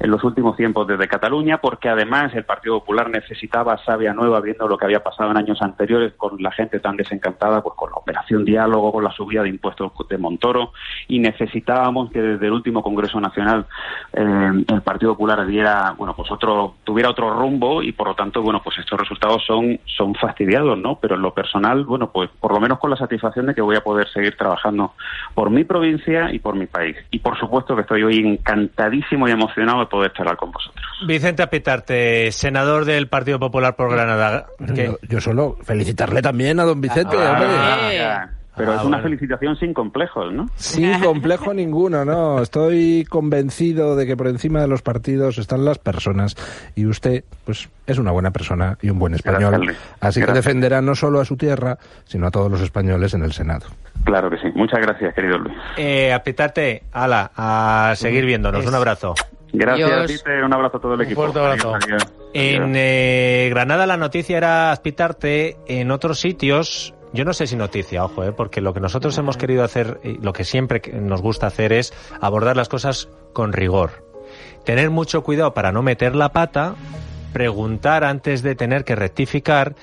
en 0.00 0.10
los 0.10 0.24
últimos 0.24 0.56
tiempos 0.56 0.86
desde 0.86 1.06
Cataluña, 1.06 1.58
porque 1.58 1.88
además 1.88 2.34
el 2.34 2.44
Partido 2.44 2.80
Popular 2.80 3.10
necesitaba 3.10 3.78
savia 3.84 4.12
nueva 4.14 4.40
viendo 4.40 4.66
lo 4.66 4.76
que 4.78 4.86
había 4.86 5.02
pasado 5.02 5.30
en 5.30 5.36
años 5.36 5.60
anteriores 5.62 6.14
con 6.14 6.42
la 6.42 6.50
gente 6.50 6.80
tan 6.80 6.96
desencantada, 6.96 7.62
pues 7.62 7.76
con 7.76 7.90
la 7.90 7.96
operación 7.96 8.44
diálogo, 8.44 8.90
con 8.90 9.04
la 9.04 9.12
subida 9.12 9.42
de 9.42 9.50
impuestos 9.50 9.92
de 10.08 10.18
Montoro, 10.18 10.72
y 11.06 11.18
necesitábamos 11.18 12.10
que 12.10 12.20
desde 12.20 12.46
el 12.46 12.52
último 12.52 12.82
Congreso 12.82 13.20
Nacional 13.20 13.66
eh, 14.12 14.64
el 14.66 14.82
Partido 14.82 15.12
Popular 15.12 15.46
diera, 15.46 15.94
bueno, 15.96 16.14
pues 16.16 16.30
otro, 16.30 16.74
tuviera 16.82 17.10
otro 17.10 17.30
rumbo 17.34 17.82
y 17.82 17.92
por 17.92 18.08
lo 18.08 18.14
tanto, 18.14 18.42
bueno, 18.42 18.60
pues 18.62 18.78
estos 18.78 18.98
resultados 18.98 19.44
son, 19.46 19.78
son 19.84 20.14
fastidiados, 20.14 20.78
¿no? 20.78 20.98
Pero 21.00 21.14
en 21.14 21.22
lo 21.22 21.32
personal, 21.42 21.84
bueno, 21.84 22.10
pues 22.12 22.30
por 22.40 22.52
lo 22.52 22.60
menos 22.60 22.78
con 22.78 22.90
la 22.90 22.96
satisfacción 22.96 23.46
de 23.46 23.54
que 23.54 23.60
voy 23.60 23.76
a 23.76 23.80
poder 23.80 24.08
seguir 24.12 24.36
trabajando 24.36 24.92
por 25.34 25.50
mi 25.50 25.64
provincia 25.64 26.32
y 26.32 26.38
por 26.38 26.54
mi 26.54 26.66
país. 26.66 26.96
Y 27.10 27.18
por 27.18 27.38
supuesto 27.38 27.74
que 27.74 27.82
estoy 27.82 28.02
hoy 28.02 28.18
encantadísimo 28.18 29.28
y 29.28 29.32
emocionado 29.32 29.80
de 29.80 29.86
poder 29.86 30.12
charlar 30.12 30.36
con 30.36 30.52
vosotros. 30.52 30.84
Vicente 31.06 31.42
Apitarte, 31.42 32.30
senador 32.32 32.84
del 32.84 33.08
Partido 33.08 33.38
Popular 33.38 33.74
por 33.76 33.90
Granada. 33.90 34.46
que- 34.74 34.86
Yo, 34.86 34.96
yo 35.08 35.20
solo 35.20 35.56
felicitarle 35.64 36.22
también 36.22 36.60
a 36.60 36.64
don 36.64 36.80
Vicente. 36.80 37.16
Ah, 37.18 37.32
hombre. 37.32 37.48
Ah. 38.02 38.28
Pero 38.56 38.72
Ah, 38.72 38.76
es 38.76 38.80
una 38.82 38.98
bueno. 38.98 39.02
felicitación 39.04 39.56
sin 39.56 39.72
complejos, 39.72 40.30
¿no? 40.32 40.46
Sin 40.56 41.00
complejo 41.00 41.54
ninguno, 41.54 42.04
no. 42.04 42.42
Estoy 42.42 43.06
convencido 43.08 43.96
de 43.96 44.06
que 44.06 44.16
por 44.16 44.26
encima 44.28 44.60
de 44.60 44.68
los 44.68 44.82
partidos 44.82 45.38
están 45.38 45.64
las 45.64 45.78
personas 45.78 46.36
y 46.74 46.84
usted, 46.86 47.24
pues, 47.46 47.70
es 47.86 47.98
una 47.98 48.10
buena 48.10 48.30
persona 48.30 48.76
y 48.82 48.90
un 48.90 48.98
buen 48.98 49.14
español. 49.14 49.52
Gracias. 49.62 49.76
Así 50.00 50.20
que 50.20 50.26
Gracias. 50.26 50.44
defenderá 50.44 50.82
no 50.82 50.94
solo 50.94 51.20
a 51.20 51.24
su 51.24 51.36
tierra, 51.36 51.78
sino 52.04 52.26
a 52.26 52.30
todos 52.30 52.50
los 52.50 52.60
españoles 52.60 53.14
en 53.14 53.22
el 53.24 53.32
Senado. 53.32 53.66
Claro 54.04 54.28
que 54.28 54.36
sí. 54.36 54.48
Muchas 54.54 54.80
gracias, 54.80 55.14
querido 55.14 55.38
Luis. 55.38 55.56
Eh, 55.78 56.12
apretarte, 56.12 56.82
ala, 56.92 57.30
a 57.36 57.94
seguir 57.96 58.26
viéndonos. 58.26 58.66
Un 58.66 58.74
abrazo. 58.74 59.14
Gracias. 59.54 60.22
Peter. 60.22 60.44
Un 60.44 60.52
abrazo 60.54 60.76
a 60.78 60.80
todo 60.80 60.94
el 60.94 61.00
Un 61.00 61.06
equipo. 61.06 61.22
fuerte 61.22 61.38
abrazo. 61.38 61.74
Adiós, 61.74 61.84
adiós. 62.02 62.12
En 62.34 62.72
eh, 62.74 63.48
Granada 63.50 63.86
la 63.86 63.96
noticia 63.98 64.36
era 64.38 64.72
aspitarte, 64.72 65.56
en 65.68 65.90
otros 65.90 66.18
sitios, 66.20 66.94
yo 67.12 67.24
no 67.24 67.32
sé 67.32 67.46
si 67.46 67.56
noticia, 67.56 68.04
ojo, 68.04 68.24
eh, 68.24 68.32
porque 68.32 68.60
lo 68.60 68.72
que 68.74 68.80
nosotros 68.80 69.16
hemos 69.18 69.36
querido 69.36 69.64
hacer, 69.64 70.00
lo 70.20 70.32
que 70.32 70.44
siempre 70.44 70.80
nos 71.00 71.22
gusta 71.22 71.46
hacer 71.46 71.72
es 71.72 71.92
abordar 72.20 72.56
las 72.56 72.68
cosas 72.68 73.08
con 73.32 73.52
rigor. 73.52 74.06
Tener 74.64 74.90
mucho 74.90 75.22
cuidado 75.22 75.54
para 75.54 75.72
no 75.72 75.82
meter 75.82 76.14
la 76.14 76.30
pata, 76.32 76.74
preguntar 77.32 78.04
antes 78.04 78.42
de 78.42 78.54
tener 78.54 78.84
que 78.84 78.94
rectificar 78.96 79.74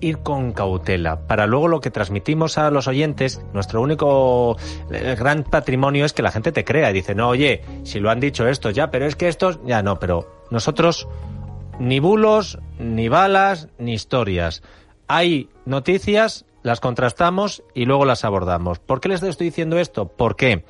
ir 0.00 0.18
con 0.18 0.52
cautela. 0.52 1.26
Para 1.26 1.46
luego 1.46 1.68
lo 1.68 1.80
que 1.80 1.90
transmitimos 1.90 2.58
a 2.58 2.70
los 2.70 2.86
oyentes, 2.86 3.40
nuestro 3.52 3.80
único 3.80 4.56
eh, 4.90 5.16
gran 5.18 5.42
patrimonio 5.42 6.04
es 6.04 6.12
que 6.12 6.22
la 6.22 6.30
gente 6.30 6.52
te 6.52 6.64
crea 6.64 6.90
y 6.90 6.94
dice, 6.94 7.14
no, 7.14 7.28
oye, 7.28 7.62
si 7.84 8.00
lo 8.00 8.10
han 8.10 8.20
dicho 8.20 8.46
estos 8.46 8.74
ya, 8.74 8.90
pero 8.90 9.06
es 9.06 9.16
que 9.16 9.28
estos 9.28 9.58
ya 9.64 9.82
no, 9.82 9.98
pero 9.98 10.28
nosotros 10.50 11.08
ni 11.78 11.98
bulos, 11.98 12.58
ni 12.78 13.08
balas, 13.08 13.68
ni 13.78 13.94
historias. 13.94 14.62
Hay 15.08 15.48
noticias, 15.64 16.44
las 16.62 16.80
contrastamos 16.80 17.62
y 17.74 17.84
luego 17.84 18.04
las 18.04 18.24
abordamos. 18.24 18.78
¿Por 18.78 19.00
qué 19.00 19.08
les 19.08 19.22
estoy 19.22 19.46
diciendo 19.46 19.78
esto? 19.78 20.08
¿Por 20.08 20.36
qué? 20.36 20.64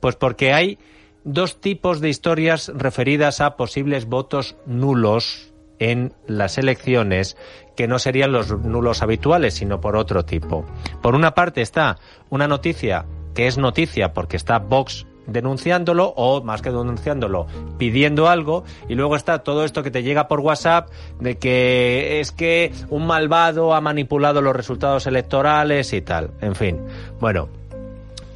Pues 0.00 0.16
porque 0.16 0.52
hay 0.52 0.78
dos 1.24 1.60
tipos 1.60 2.00
de 2.00 2.08
historias 2.08 2.72
referidas 2.74 3.40
a 3.40 3.56
posibles 3.56 4.06
votos 4.06 4.56
nulos 4.66 5.52
en 5.78 6.14
las 6.26 6.58
elecciones 6.58 7.36
que 7.76 7.88
no 7.88 7.98
serían 7.98 8.32
los 8.32 8.56
nulos 8.58 9.02
habituales, 9.02 9.54
sino 9.54 9.80
por 9.80 9.96
otro 9.96 10.24
tipo. 10.24 10.64
Por 11.02 11.14
una 11.14 11.34
parte 11.34 11.60
está 11.60 11.98
una 12.30 12.48
noticia 12.48 13.06
que 13.34 13.46
es 13.46 13.58
noticia 13.58 14.12
porque 14.12 14.36
está 14.36 14.58
Vox 14.58 15.06
denunciándolo 15.26 16.12
o 16.16 16.42
más 16.42 16.62
que 16.62 16.70
denunciándolo 16.70 17.46
pidiendo 17.78 18.28
algo 18.28 18.64
y 18.88 18.94
luego 18.94 19.16
está 19.16 19.42
todo 19.42 19.64
esto 19.64 19.82
que 19.82 19.90
te 19.90 20.02
llega 20.02 20.28
por 20.28 20.40
WhatsApp 20.40 20.90
de 21.20 21.38
que 21.38 22.20
es 22.20 22.32
que 22.32 22.72
un 22.90 23.06
malvado 23.06 23.74
ha 23.74 23.80
manipulado 23.80 24.42
los 24.42 24.54
resultados 24.54 25.06
electorales 25.06 25.92
y 25.92 26.02
tal. 26.02 26.30
En 26.40 26.54
fin, 26.54 26.80
bueno, 27.20 27.48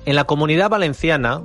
en 0.05 0.14
la 0.14 0.25
comunidad 0.25 0.71
valenciana 0.71 1.43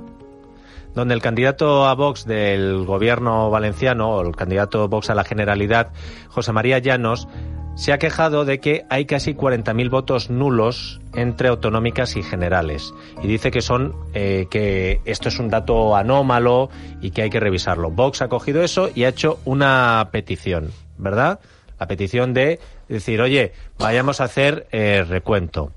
donde 0.94 1.14
el 1.14 1.22
candidato 1.22 1.86
a 1.86 1.94
Vox 1.94 2.26
del 2.26 2.84
gobierno 2.84 3.50
valenciano, 3.50 4.16
o 4.16 4.20
el 4.22 4.36
candidato 4.36 4.88
Vox 4.88 5.10
a 5.10 5.14
la 5.14 5.24
Generalidad, 5.24 5.90
José 6.28 6.52
María 6.52 6.78
Llanos, 6.78 7.28
se 7.74 7.92
ha 7.92 7.98
quejado 7.98 8.44
de 8.44 8.60
que 8.60 8.84
hay 8.90 9.06
casi 9.06 9.34
40.000 9.34 9.90
votos 9.90 10.30
nulos 10.30 11.00
entre 11.14 11.48
autonómicas 11.48 12.16
y 12.16 12.22
generales. 12.22 12.94
Y 13.22 13.26
dice 13.26 13.50
que 13.50 13.62
son 13.62 13.94
eh, 14.14 14.46
que 14.50 15.00
esto 15.04 15.28
es 15.28 15.38
un 15.38 15.48
dato 15.48 15.96
anómalo 15.96 16.70
y 17.00 17.10
que 17.10 17.22
hay 17.22 17.30
que 17.30 17.40
revisarlo. 17.40 17.90
Vox 17.90 18.22
ha 18.22 18.28
cogido 18.28 18.62
eso 18.62 18.90
y 18.94 19.04
ha 19.04 19.08
hecho 19.08 19.40
una 19.44 20.08
petición, 20.12 20.70
¿verdad? 20.98 21.40
La 21.78 21.86
petición 21.86 22.34
de 22.34 22.60
decir, 22.88 23.20
oye, 23.20 23.52
vayamos 23.78 24.20
a 24.20 24.24
hacer 24.24 24.66
eh, 24.72 25.04
recuento. 25.08 25.72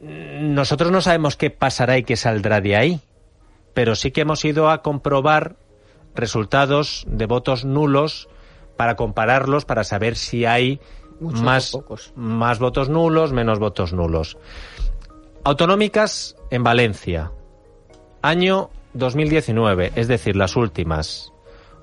Nosotros 0.00 0.92
no 0.92 1.00
sabemos 1.00 1.36
qué 1.36 1.50
pasará 1.50 1.98
y 1.98 2.04
qué 2.04 2.16
saldrá 2.16 2.60
de 2.60 2.76
ahí 2.76 3.00
pero 3.78 3.94
sí 3.94 4.10
que 4.10 4.22
hemos 4.22 4.44
ido 4.44 4.70
a 4.70 4.82
comprobar 4.82 5.54
resultados 6.16 7.04
de 7.06 7.26
votos 7.26 7.64
nulos 7.64 8.28
para 8.78 8.96
compararlos, 8.96 9.66
para 9.66 9.84
saber 9.84 10.16
si 10.16 10.46
hay 10.46 10.80
Muchos 11.20 11.42
más, 11.42 11.72
pocos. 11.72 12.14
más 12.14 12.60
votos 12.60 12.88
nulos, 12.88 13.32
menos 13.32 13.58
votos 13.58 13.92
nulos. 13.92 14.38
Autonómicas 15.42 16.36
en 16.50 16.62
Valencia. 16.62 17.32
Año 18.22 18.70
2019, 18.94 19.90
es 19.96 20.06
decir, 20.06 20.36
las 20.36 20.54
últimas. 20.54 21.32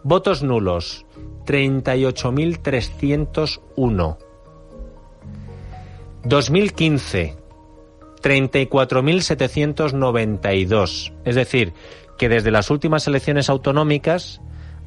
Votos 0.03 0.41
nulos, 0.41 1.05
38.301. 1.45 4.17
2015, 6.23 7.35
34.792. 8.23 11.13
Es 11.25 11.35
decir, 11.35 11.73
que 12.17 12.29
desde 12.29 12.51
las 12.51 12.69
últimas 12.69 13.05
elecciones 13.05 13.49
autonómicas 13.49 14.39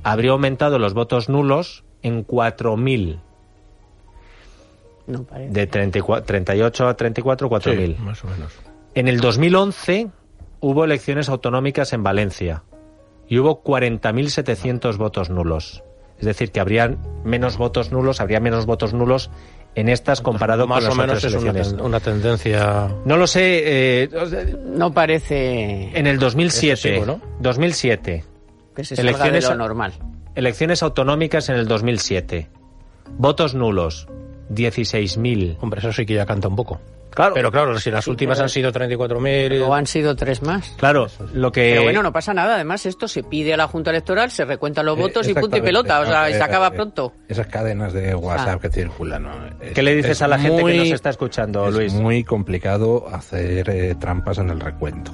habría 0.02 0.30
aumentado 0.30 0.78
los 0.78 0.94
votos 0.94 1.28
nulos 1.28 1.84
en 2.02 2.26
4.000. 2.26 3.18
No 5.06 5.22
parece. 5.24 5.52
De 5.52 5.66
34 5.66 6.24
38 6.26 6.88
a 6.88 6.96
34, 6.96 7.48
4.000. 7.50 7.96
Sí, 7.96 8.02
más 8.02 8.24
o 8.24 8.28
menos. 8.28 8.52
En 8.94 9.08
el 9.08 9.20
2011 9.20 10.08
hubo 10.60 10.84
elecciones 10.84 11.28
autonómicas 11.28 11.92
en 11.92 12.02
Valencia 12.02 12.62
y 13.28 13.38
hubo 13.38 13.62
40.700 13.62 14.96
votos 14.96 15.30
nulos. 15.30 15.82
Es 16.18 16.24
decir, 16.26 16.50
que 16.50 16.60
habrían 16.60 16.98
menos 17.24 17.56
votos 17.58 17.92
nulos, 17.92 18.20
habría 18.20 18.40
menos 18.40 18.66
votos 18.66 18.92
nulos 18.92 19.30
en 19.76 19.88
estas 19.88 20.20
comparado 20.20 20.66
más 20.66 20.80
con 20.80 20.86
o 20.86 20.88
las 20.88 20.96
menos 20.98 21.18
otras 21.18 21.32
es 21.32 21.40
una, 21.40 21.50
elecciones. 21.52 21.76
ten- 21.76 21.86
una 21.86 22.00
tendencia 22.00 22.94
No 23.04 23.16
lo 23.16 23.26
sé. 23.28 24.02
eh, 24.02 24.08
No 24.66 24.92
parece 24.92 25.96
en 25.96 26.06
el 26.08 26.18
2007, 26.18 26.72
Excesivo, 26.72 27.06
¿no? 27.06 27.20
2007, 27.40 28.24
que 28.74 28.84
se 28.84 28.96
salga 28.96 29.10
de 29.12 29.16
elecciones 29.16 29.48
lo 29.48 29.54
normal. 29.54 29.92
Elecciones 30.38 30.84
autonómicas 30.84 31.48
en 31.48 31.56
el 31.56 31.66
2007. 31.66 32.48
Votos 33.16 33.56
nulos, 33.56 34.06
16.000. 34.50 35.56
hombre 35.60 35.80
eso 35.80 35.92
sí 35.92 36.04
que 36.06 36.14
ya 36.14 36.26
canta 36.26 36.48
un 36.48 36.56
poco 36.56 36.80
Claro, 37.10 37.34
pero 37.34 37.50
claro 37.50 37.80
si 37.80 37.90
las 37.90 38.06
últimas 38.06 38.36
pero- 38.36 38.44
han 38.44 38.48
sido 38.50 38.70
34.000 38.70 39.62
O 39.62 39.74
han 39.74 39.86
sido 39.86 40.14
tres 40.14 40.40
más. 40.42 40.74
claro, 40.76 41.08
lo 41.32 41.50
que 41.50 41.70
Pero 41.70 41.82
bueno, 41.84 42.02
no 42.02 42.12
pasa 42.12 42.32
nada. 42.34 42.54
Además, 42.56 42.86
esto 42.86 43.08
se 43.08 43.24
pide 43.24 43.54
a 43.54 43.56
la 43.56 43.66
Junta 43.66 43.90
Electoral, 43.90 44.30
se 44.30 44.44
recuentan 44.44 44.86
los 44.86 44.96
Eh, 44.96 45.00
votos 45.00 45.26
y 45.26 45.34
punto 45.34 45.56
y 45.56 45.60
pelota. 45.62 45.98
O 46.00 46.06
sea, 46.06 46.28
y 46.30 46.34
se 46.34 46.38
Eh, 46.38 46.42
acaba 46.42 46.68
eh, 46.68 46.72
pronto. 46.72 47.14
Esas 47.26 47.46
cadenas 47.48 47.92
de 47.92 48.14
WhatsApp 48.14 48.58
Ah. 48.58 48.60
que 48.60 48.68
circulan. 48.70 49.22
¿no? 49.24 49.30
Es- 49.60 49.72
¿Qué 49.72 49.82
le 49.82 49.96
dices 49.96 50.12
es 50.12 50.22
a 50.22 50.28
la 50.28 50.38
gente 50.38 50.62
que 50.62 50.76
nos 50.76 50.88
está 50.90 51.10
escuchando, 51.10 51.66
es 51.68 51.74
Luis? 51.74 51.92
muy 51.94 52.22
complicado 52.22 53.08
hacer 53.10 53.68
eh, 53.70 53.96
trampas 53.98 54.38
en 54.38 54.50
el 54.50 54.60
recuento. 54.60 55.10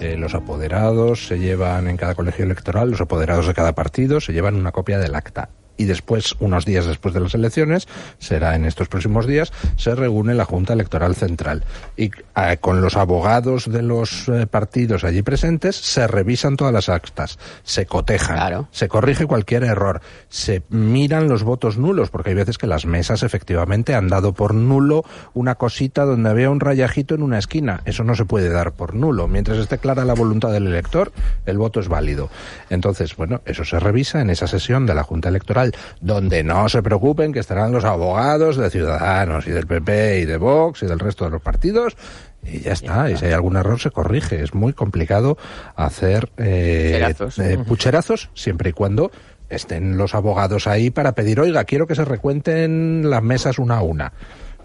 Eh, 0.00 0.16
los 0.18 0.34
apoderados 0.34 1.28
se 1.28 1.38
llevan 1.38 1.88
en 1.88 1.96
cada 1.96 2.14
colegio 2.14 2.44
electoral, 2.44 2.90
los 2.90 3.00
apoderados 3.00 3.46
de 3.46 3.54
cada 3.54 3.72
partido 3.74 4.20
se 4.20 4.32
llevan 4.34 4.54
una 4.56 4.72
copia 4.72 4.98
del 4.98 5.14
acta. 5.14 5.48
Y 5.78 5.86
después, 5.86 6.34
unos 6.40 6.66
días 6.66 6.84
después 6.84 7.14
de 7.14 7.20
las 7.20 7.34
elecciones, 7.34 7.88
será 8.18 8.54
en 8.54 8.66
estos 8.66 8.88
próximos 8.88 9.26
días, 9.26 9.50
se 9.76 9.94
reúne 9.94 10.34
la 10.34 10.44
Junta 10.44 10.74
Electoral 10.74 11.14
Central. 11.14 11.64
Y 11.96 12.10
eh, 12.36 12.58
con 12.60 12.82
los 12.82 12.96
abogados 12.96 13.70
de 13.70 13.82
los 13.82 14.28
eh, 14.28 14.46
partidos 14.46 15.04
allí 15.04 15.22
presentes, 15.22 15.76
se 15.76 16.06
revisan 16.06 16.56
todas 16.56 16.74
las 16.74 16.88
actas, 16.90 17.38
se 17.62 17.86
cotejan, 17.86 18.36
Claro. 18.36 18.68
se 18.72 18.88
corrige 18.88 19.24
cualquier 19.26 19.64
error, 19.64 20.00
se 20.28 20.62
miran 20.68 21.28
los 21.28 21.44
votos 21.44 21.78
nulos, 21.78 22.10
porque 22.10 22.30
hay 22.30 22.34
veces 22.36 22.58
que 22.58 22.66
las 22.66 22.84
mesas 22.84 23.22
efectivamente 23.22 23.94
han 23.94 24.08
dado 24.08 24.32
por 24.34 24.52
nulo 24.54 25.04
una 25.32 25.54
cosita 25.54 26.04
donde 26.04 26.28
había 26.28 26.50
un 26.50 26.60
rayajito 26.60 27.14
en 27.14 27.22
una 27.22 27.38
esquina. 27.38 27.82
Eso 27.84 28.02
no 28.04 28.14
se 28.16 28.24
puede 28.24 28.48
dar 28.50 28.72
por 28.72 28.94
nulo. 28.94 29.28
Mientras 29.28 29.58
esté 29.58 29.78
clara 29.78 30.04
la 30.04 30.14
voluntad 30.14 30.50
del 30.50 30.66
elector, 30.66 31.12
el 31.46 31.56
voto 31.56 31.78
es 31.80 31.86
válido. 31.88 32.30
Entonces, 32.68 33.14
bueno, 33.16 33.40
eso 33.44 33.64
se 33.64 33.78
revisa 33.78 34.20
en 34.20 34.30
esa 34.30 34.46
sesión 34.48 34.86
de 34.86 34.94
la 34.94 35.04
Junta 35.04 35.28
Electoral, 35.28 35.67
donde 36.00 36.42
no 36.44 36.68
se 36.68 36.82
preocupen 36.82 37.32
que 37.32 37.40
estarán 37.40 37.72
los 37.72 37.84
abogados 37.84 38.56
de 38.56 38.70
Ciudadanos 38.70 39.46
y 39.46 39.50
del 39.50 39.66
PP 39.66 40.20
y 40.20 40.24
de 40.24 40.36
Vox 40.36 40.82
y 40.82 40.86
del 40.86 40.98
resto 40.98 41.24
de 41.24 41.30
los 41.30 41.42
partidos. 41.42 41.96
Y 42.44 42.60
ya 42.60 42.72
está, 42.72 43.10
y 43.10 43.16
si 43.16 43.26
hay 43.26 43.32
algún 43.32 43.56
error 43.56 43.80
se 43.80 43.90
corrige. 43.90 44.42
Es 44.42 44.54
muy 44.54 44.72
complicado 44.72 45.36
hacer 45.76 46.30
eh, 46.36 46.92
Pucherazos. 46.92 47.38
eh, 47.40 47.58
pucherazos 47.66 48.30
siempre 48.34 48.70
y 48.70 48.72
cuando 48.72 49.10
estén 49.50 49.96
los 49.96 50.14
abogados 50.14 50.66
ahí 50.66 50.90
para 50.90 51.12
pedir, 51.12 51.40
oiga, 51.40 51.64
quiero 51.64 51.86
que 51.86 51.94
se 51.94 52.04
recuenten 52.04 53.08
las 53.10 53.22
mesas 53.22 53.58
una 53.58 53.78
a 53.78 53.82
una. 53.82 54.12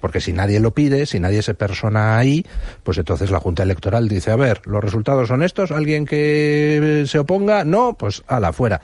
Porque 0.02 0.20
si 0.20 0.34
nadie 0.34 0.60
lo 0.60 0.72
pide, 0.72 1.06
si 1.06 1.22
nadie 1.22 1.42
se 1.42 1.54
persona 1.54 2.18
ahí, 2.18 2.46
pues 2.84 2.98
entonces 2.98 3.32
la 3.32 3.40
Junta 3.40 3.64
Electoral 3.64 4.10
dice, 4.10 4.32
a 4.32 4.36
ver, 4.36 4.60
los 4.66 4.84
resultados 4.84 5.30
son 5.30 5.44
estos, 5.44 5.72
alguien 5.72 6.06
que 6.06 7.06
se 7.08 7.20
oponga, 7.20 7.64
no, 7.64 7.94
pues 7.98 8.22
a 8.28 8.42
la 8.42 8.52
fuera. 8.52 8.82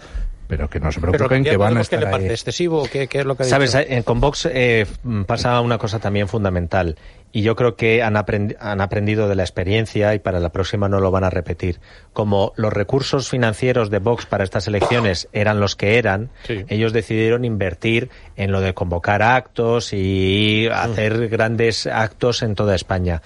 Pero 0.50 0.68
que 0.68 0.79
no 0.79 0.91
se 0.91 1.00
Pero 1.00 1.12
preocupen 1.13 1.44
¿qué 1.44 1.51
que 1.51 1.58
van 1.58 1.68
a 1.68 1.70
podemos- 1.70 1.89
¿qué 1.89 1.96
estar 1.96 2.08
le 2.08 2.12
parece 2.12 2.29
ahí. 2.29 2.34
excesivo? 2.34 2.84
¿Qué, 2.91 3.08
qué 3.08 3.20
es 3.20 3.25
lo 3.25 3.38
que 3.38 3.44
ha 3.44 3.46
Sabes, 3.46 3.72
dicho? 3.77 3.86
eh, 3.88 4.03
con 4.03 4.20
Vox 4.20 4.50
eh, 4.51 4.88
mm, 5.03 5.22
pasa 5.25 5.62
una 5.62 5.77
cosa 5.77 6.00
también 6.00 6.27
fundamental 6.27 6.98
y 7.32 7.44
yo 7.44 7.56
creo 7.56 7.75
que 7.75 8.01
han, 8.01 8.15
aprendi- 8.15 8.58
han 8.60 8.82
aprendido 8.82 9.29
de 9.29 9.36
la 9.36 9.44
experiencia 9.44 10.15
y 10.15 10.20
para 10.20 10.39
la 10.39 10.50
próxima 10.50 10.89
no 10.89 11.00
lo 11.00 11.12
van 11.12 11.24
a 11.24 11.29
repetir. 11.29 11.79
Como 12.13 12.51
los 12.56 12.74
recursos 12.74 13.29
financieros 13.29 13.91
de 13.91 14.00
Vox 14.00 14.25
para 14.25 14.44
estas 14.44 14.68
elecciones 14.68 15.29
eran 15.34 15.60
los 15.60 15.75
que 15.75 16.00
eran, 16.00 16.32
Sí. 16.48 16.65
ellos 16.68 16.94
decidieron 16.94 17.46
invertir 17.46 18.10
en 18.36 18.51
lo 18.51 18.60
de 18.62 18.74
convocar 18.74 19.22
actos 19.22 19.94
y 19.94 20.68
hacer 20.74 21.27
grandes 21.29 21.86
actos 21.86 22.41
en 22.41 22.56
toda 22.56 22.74
España. 22.74 23.22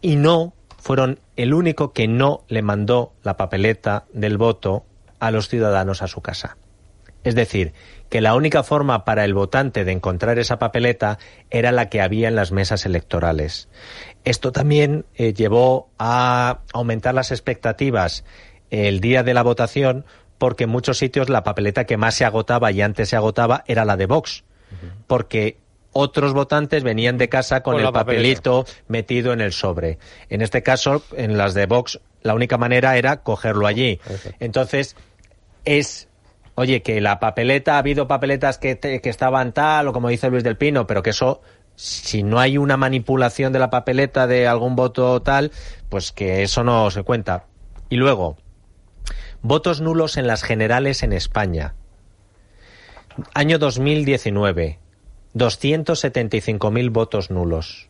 Y 0.00 0.14
no 0.14 0.52
fueron 0.78 1.18
el 1.34 1.52
único 1.52 1.92
que 1.92 2.06
no 2.06 2.44
le 2.46 2.62
mandó 2.62 3.12
la 3.24 3.36
papeleta 3.36 4.04
del 4.12 4.38
voto 4.38 4.84
a 5.20 5.30
los 5.30 5.48
ciudadanos 5.48 6.02
a 6.02 6.06
su 6.06 6.20
casa. 6.20 6.56
Es 7.24 7.34
decir, 7.34 7.72
que 8.08 8.20
la 8.20 8.36
única 8.36 8.62
forma 8.62 9.04
para 9.04 9.24
el 9.24 9.34
votante 9.34 9.84
de 9.84 9.90
encontrar 9.92 10.38
esa 10.38 10.58
papeleta 10.60 11.18
era 11.50 11.72
la 11.72 11.88
que 11.88 12.00
había 12.00 12.28
en 12.28 12.36
las 12.36 12.52
mesas 12.52 12.86
electorales. 12.86 13.68
Esto 14.24 14.52
también 14.52 15.06
eh, 15.16 15.32
llevó 15.32 15.88
a 15.98 16.60
aumentar 16.72 17.14
las 17.14 17.32
expectativas 17.32 18.24
el 18.70 19.00
día 19.00 19.24
de 19.24 19.34
la 19.34 19.42
votación 19.42 20.04
porque 20.38 20.64
en 20.64 20.70
muchos 20.70 20.98
sitios 20.98 21.28
la 21.28 21.42
papeleta 21.42 21.84
que 21.84 21.96
más 21.96 22.14
se 22.14 22.24
agotaba 22.24 22.70
y 22.70 22.80
antes 22.80 23.08
se 23.08 23.16
agotaba 23.16 23.64
era 23.66 23.84
la 23.84 23.96
de 23.96 24.06
Vox. 24.06 24.44
Porque 25.06 25.58
otros 25.92 26.32
votantes 26.32 26.82
venían 26.82 27.18
de 27.18 27.28
casa 27.28 27.62
con, 27.62 27.74
Con 27.74 27.84
el 27.86 27.92
papeleta. 27.92 28.42
papelito 28.42 28.66
metido 28.86 29.32
en 29.32 29.40
el 29.40 29.52
sobre. 29.52 29.98
En 30.28 30.42
este 30.42 30.62
caso, 30.62 31.02
en 31.16 31.38
las 31.38 31.54
de 31.54 31.66
Vox, 31.66 32.00
la 32.22 32.34
única 32.34 32.58
manera 32.58 32.96
era 32.96 33.22
cogerlo 33.22 33.66
allí. 33.66 33.98
Entonces, 34.38 34.96
es, 35.66 36.08
oye, 36.54 36.80
que 36.82 37.00
la 37.02 37.20
papeleta, 37.20 37.74
ha 37.74 37.78
habido 37.78 38.08
papeletas 38.08 38.56
que, 38.58 38.74
te- 38.76 39.00
que 39.02 39.10
estaban 39.10 39.52
tal, 39.52 39.88
o 39.88 39.92
como 39.92 40.08
dice 40.08 40.30
Luis 40.30 40.44
del 40.44 40.56
Pino, 40.56 40.86
pero 40.86 41.02
que 41.02 41.10
eso, 41.10 41.42
si 41.74 42.22
no 42.22 42.38
hay 42.40 42.56
una 42.56 42.78
manipulación 42.78 43.52
de 43.52 43.58
la 43.58 43.68
papeleta 43.68 44.26
de 44.26 44.46
algún 44.46 44.76
voto 44.76 45.20
tal, 45.20 45.52
pues 45.90 46.12
que 46.12 46.42
eso 46.42 46.64
no 46.64 46.90
se 46.90 47.02
cuenta. 47.02 47.44
Y 47.90 47.96
luego, 47.96 48.38
votos 49.42 49.82
nulos 49.82 50.16
en 50.16 50.26
las 50.26 50.42
generales 50.42 51.02
en 51.02 51.12
España. 51.12 51.74
Año 53.34 53.58
2019, 53.58 54.78
275.000 55.34 56.90
votos 56.90 57.30
nulos 57.30 57.88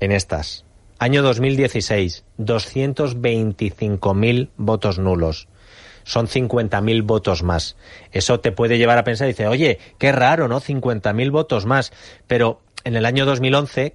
en 0.00 0.12
estas. 0.12 0.64
Año 0.98 1.22
2016, 1.22 2.24
225.000 2.38 4.50
votos 4.56 4.98
nulos. 4.98 5.48
Son 6.04 6.26
50.000 6.28 7.02
votos 7.04 7.42
más. 7.42 7.76
Eso 8.12 8.40
te 8.40 8.52
puede 8.52 8.78
llevar 8.78 8.98
a 8.98 9.04
pensar, 9.04 9.26
dice, 9.28 9.46
oye, 9.46 9.78
qué 9.98 10.12
raro, 10.12 10.48
¿no? 10.48 10.60
50.000 10.60 11.30
votos 11.30 11.66
más. 11.66 11.92
Pero 12.26 12.60
en 12.84 12.96
el 12.96 13.04
año 13.06 13.24
2011, 13.26 13.94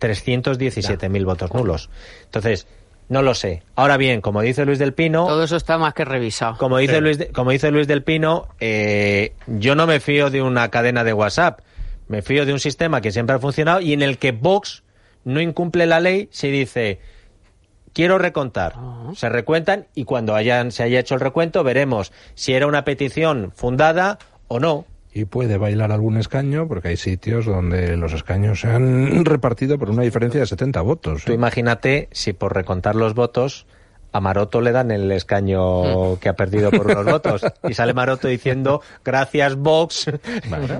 317.000 0.00 1.24
votos 1.24 1.52
nulos. 1.52 1.90
Entonces, 2.24 2.66
no 3.08 3.22
lo 3.22 3.34
sé. 3.34 3.62
Ahora 3.74 3.96
bien, 3.96 4.20
como 4.20 4.40
dice 4.40 4.64
Luis 4.64 4.78
del 4.78 4.94
Pino, 4.94 5.26
Todo 5.26 5.44
eso 5.44 5.56
está 5.56 5.78
más 5.78 5.94
que 5.94 6.04
revisado. 6.04 6.56
como 6.56 6.78
dice, 6.78 7.00
Luis, 7.00 7.18
de- 7.18 7.28
como 7.28 7.50
dice 7.50 7.70
Luis 7.70 7.86
del 7.86 8.02
Pino, 8.02 8.48
eh, 8.60 9.34
yo 9.46 9.74
no 9.74 9.86
me 9.86 10.00
fío 10.00 10.30
de 10.30 10.42
una 10.42 10.70
cadena 10.70 11.04
de 11.04 11.12
WhatsApp. 11.12 11.60
Me 12.08 12.22
fío 12.22 12.46
de 12.46 12.52
un 12.52 12.60
sistema 12.60 13.00
que 13.00 13.12
siempre 13.12 13.36
ha 13.36 13.38
funcionado 13.38 13.80
y 13.80 13.92
en 13.92 14.02
el 14.02 14.18
que 14.18 14.32
Vox 14.32 14.82
no 15.24 15.40
incumple 15.40 15.86
la 15.86 16.00
ley 16.00 16.28
si 16.32 16.50
dice 16.50 17.00
quiero 17.92 18.18
recontar. 18.18 18.74
Se 19.14 19.28
recuentan 19.28 19.86
y 19.94 20.04
cuando 20.04 20.34
hayan, 20.34 20.72
se 20.72 20.82
haya 20.82 21.00
hecho 21.00 21.14
el 21.14 21.20
recuento 21.20 21.64
veremos 21.64 22.12
si 22.34 22.52
era 22.52 22.66
una 22.66 22.84
petición 22.84 23.52
fundada 23.54 24.18
o 24.48 24.60
no. 24.60 24.86
Y 25.12 25.24
puede 25.24 25.58
bailar 25.58 25.90
algún 25.90 26.16
escaño, 26.16 26.68
porque 26.68 26.88
hay 26.88 26.96
sitios 26.96 27.44
donde 27.44 27.96
los 27.96 28.12
escaños 28.12 28.60
se 28.60 28.68
han 28.68 29.24
repartido 29.24 29.76
por 29.76 29.90
una 29.90 30.02
diferencia 30.02 30.40
de 30.40 30.46
70 30.46 30.80
votos. 30.82 31.24
Tú 31.24 31.32
¿eh? 31.32 31.34
imagínate 31.34 32.08
si 32.12 32.32
por 32.32 32.54
recontar 32.54 32.94
los 32.94 33.14
votos 33.14 33.66
a 34.12 34.20
Maroto 34.20 34.60
le 34.60 34.72
dan 34.72 34.90
el 34.90 35.10
escaño 35.12 36.18
que 36.20 36.28
ha 36.28 36.34
perdido 36.34 36.70
por 36.70 36.86
unos 36.86 37.04
votos. 37.06 37.42
Y 37.68 37.74
sale 37.74 37.94
Maroto 37.94 38.28
diciendo, 38.28 38.82
gracias 39.04 39.56
Vox, 39.56 40.10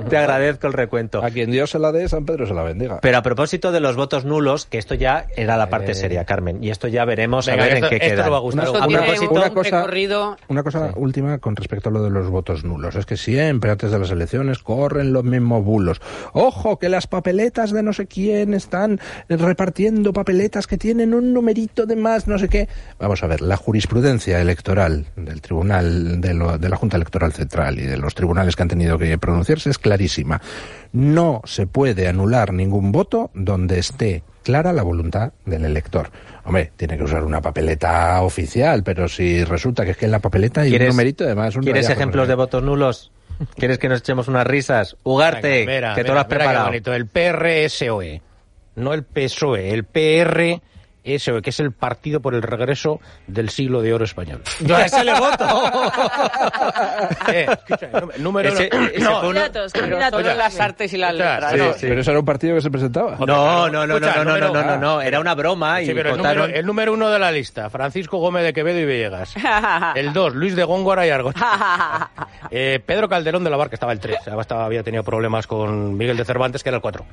te 0.08 0.16
agradezco 0.16 0.66
el 0.66 0.72
recuento. 0.72 1.24
A 1.24 1.30
quien 1.30 1.50
Dios 1.50 1.70
se 1.70 1.78
la 1.78 1.92
dé, 1.92 2.08
San 2.08 2.24
Pedro 2.24 2.46
se 2.46 2.54
la 2.54 2.62
bendiga. 2.62 2.98
Pero 3.00 3.18
a 3.18 3.22
propósito 3.22 3.72
de 3.72 3.80
los 3.80 3.96
votos 3.96 4.24
nulos, 4.24 4.66
que 4.66 4.78
esto 4.78 4.94
ya 4.94 5.26
era 5.36 5.56
la 5.56 5.68
parte 5.70 5.94
seria, 5.94 6.24
Carmen, 6.24 6.62
y 6.62 6.70
esto 6.70 6.88
ya 6.88 7.04
veremos 7.04 7.46
Venga, 7.46 7.62
a 7.62 7.66
ver 7.66 7.74
esto- 7.74 7.86
en 7.86 7.90
qué 7.90 7.96
esto 7.96 8.14
queda. 8.16 8.24
le 8.24 8.30
va 8.30 8.36
a 8.36 8.40
gustar. 8.40 8.64
Esto 8.66 8.82
A 8.82 8.86
tiene 8.86 9.02
propósito- 9.02 9.30
un 9.32 9.38
una 9.38 9.50
cosa- 9.50 9.76
recorrido 9.80 10.36
Una 10.48 10.62
cosa 10.62 10.92
última 10.96 11.38
con 11.38 11.56
respecto 11.56 11.88
a 11.88 11.92
lo 11.92 12.02
de 12.02 12.10
los 12.10 12.28
votos 12.28 12.64
nulos. 12.64 12.96
Es 12.96 13.06
que 13.06 13.16
siempre 13.16 13.70
antes 13.70 13.90
de 13.90 13.98
las 13.98 14.10
elecciones 14.10 14.58
corren 14.58 15.12
los 15.12 15.24
mismos 15.24 15.64
bulos. 15.64 16.00
Ojo, 16.32 16.78
que 16.78 16.88
las 16.88 17.06
papeletas 17.06 17.70
de 17.72 17.82
no 17.82 17.92
sé 17.92 18.06
quién 18.06 18.54
están 18.54 19.00
repartiendo 19.28 20.12
papeletas 20.12 20.66
que 20.66 20.76
tienen 20.78 21.14
un 21.14 21.32
numerito 21.32 21.86
de 21.86 21.96
más, 21.96 22.26
no 22.28 22.38
sé 22.38 22.48
qué. 22.48 22.68
Vamos 22.98 23.19
a 23.22 23.26
ver, 23.26 23.40
la 23.40 23.56
jurisprudencia 23.56 24.40
electoral 24.40 25.06
del 25.16 25.40
Tribunal, 25.40 26.20
de, 26.20 26.34
lo- 26.34 26.58
de 26.58 26.68
la 26.68 26.76
Junta 26.76 26.96
Electoral 26.96 27.32
Central 27.32 27.78
y 27.78 27.82
de 27.82 27.96
los 27.96 28.14
tribunales 28.14 28.56
que 28.56 28.62
han 28.62 28.68
tenido 28.68 28.98
que 28.98 29.16
pronunciarse 29.18 29.70
es 29.70 29.78
clarísima. 29.78 30.40
No 30.92 31.40
se 31.44 31.66
puede 31.66 32.08
anular 32.08 32.52
ningún 32.52 32.92
voto 32.92 33.30
donde 33.34 33.78
esté 33.78 34.22
clara 34.42 34.72
la 34.72 34.82
voluntad 34.82 35.32
del 35.44 35.64
elector. 35.64 36.10
Hombre, 36.44 36.72
tiene 36.76 36.96
que 36.96 37.04
usar 37.04 37.22
una 37.24 37.40
papeleta 37.40 38.20
oficial, 38.22 38.82
pero 38.82 39.08
si 39.08 39.44
resulta 39.44 39.84
que 39.84 39.92
es 39.92 39.96
que 39.96 40.06
en 40.06 40.10
la 40.12 40.18
papeleta 40.20 40.62
hay 40.62 40.68
un 40.68 40.72
¿Quieres- 40.78 40.88
numerito, 40.94 41.24
además 41.24 41.54
un 41.56 41.62
¿Quieres 41.62 41.88
ejemplos 41.90 42.26
de 42.26 42.34
votos 42.34 42.62
nulos? 42.62 43.12
¿Quieres 43.56 43.78
que 43.78 43.88
nos 43.88 44.00
echemos 44.00 44.28
unas 44.28 44.46
risas? 44.46 44.96
Ugarte, 45.02 45.64
Venga, 45.64 45.72
mira, 45.72 45.94
que 45.94 46.02
tú 46.02 46.08
mira, 46.08 46.14
lo 46.14 46.20
has 46.20 46.26
mira 46.26 46.36
qué 46.38 46.44
preparado. 46.44 46.66
bonito. 46.66 46.92
El 46.94 47.06
PRSOE, 47.06 48.22
no 48.76 48.92
el 48.94 49.04
PSOE, 49.04 49.70
el 49.72 49.84
PRSOE, 49.84 50.60
E, 51.02 51.18
que 51.42 51.50
es 51.50 51.60
el 51.60 51.72
Partido 51.72 52.20
por 52.20 52.34
el 52.34 52.42
Regreso 52.42 53.00
del 53.26 53.48
Siglo 53.50 53.80
de 53.82 53.94
Oro 53.94 54.04
Español. 54.04 54.42
Yo 54.60 54.76
a 54.76 54.82
ese 54.84 55.04
le 55.04 55.14
voto. 55.18 55.46
Eh, 57.32 57.46
número- 58.18 58.48
Ese- 58.50 58.70
uno- 58.72 58.86
ese 58.88 59.00
no, 59.00 59.20
Candidatos, 59.20 59.72
Pero 59.72 59.84
candidatos. 59.86 60.22
solo 60.22 60.34
las 60.34 60.60
artes 60.60 60.92
y 60.92 60.96
las 60.98 61.14
letras. 61.14 61.52
sí, 61.52 61.58
¿no? 61.58 61.72
sí. 61.74 61.86
Pero 61.88 62.00
eso 62.00 62.10
era 62.10 62.20
un 62.20 62.26
partido 62.26 62.54
que 62.54 62.60
se 62.60 62.70
presentaba. 62.70 63.16
No, 63.18 63.26
no, 63.26 63.68
no, 63.68 63.86
no, 63.86 63.94
Escucha, 63.96 64.16
no, 64.16 64.24
no, 64.24 64.38
no, 64.38 64.46
número- 64.48 64.62
no, 64.64 64.70
no, 64.76 64.78
no, 64.96 65.00
era 65.00 65.20
una 65.20 65.34
broma 65.34 65.80
y 65.82 65.86
Sí, 65.86 65.92
pero 65.94 66.10
el 66.10 66.16
número, 66.18 66.44
el 66.46 66.66
número 66.66 66.92
uno 66.92 67.08
de 67.10 67.18
la 67.18 67.30
lista, 67.32 67.70
Francisco 67.70 68.18
Gómez 68.18 68.44
de 68.44 68.52
Quevedo 68.52 68.78
y 68.78 68.84
Villegas. 68.84 69.34
El 69.94 70.12
dos, 70.12 70.34
Luis 70.34 70.56
de 70.56 70.64
Góngora 70.64 71.06
y 71.06 71.10
Argote. 71.10 71.40
Eh, 72.50 72.80
Pedro 72.84 73.08
Calderón 73.08 73.44
de 73.44 73.50
la 73.50 73.56
Barca 73.56 73.74
estaba 73.74 73.92
el 73.92 74.00
tres. 74.00 74.18
Estaba- 74.26 74.64
había 74.64 74.82
tenido 74.82 75.02
problemas 75.04 75.46
con 75.46 75.96
Miguel 75.96 76.16
de 76.16 76.24
Cervantes, 76.24 76.62
que 76.62 76.68
era 76.70 76.76
el 76.76 76.82
cuatro. 76.82 77.04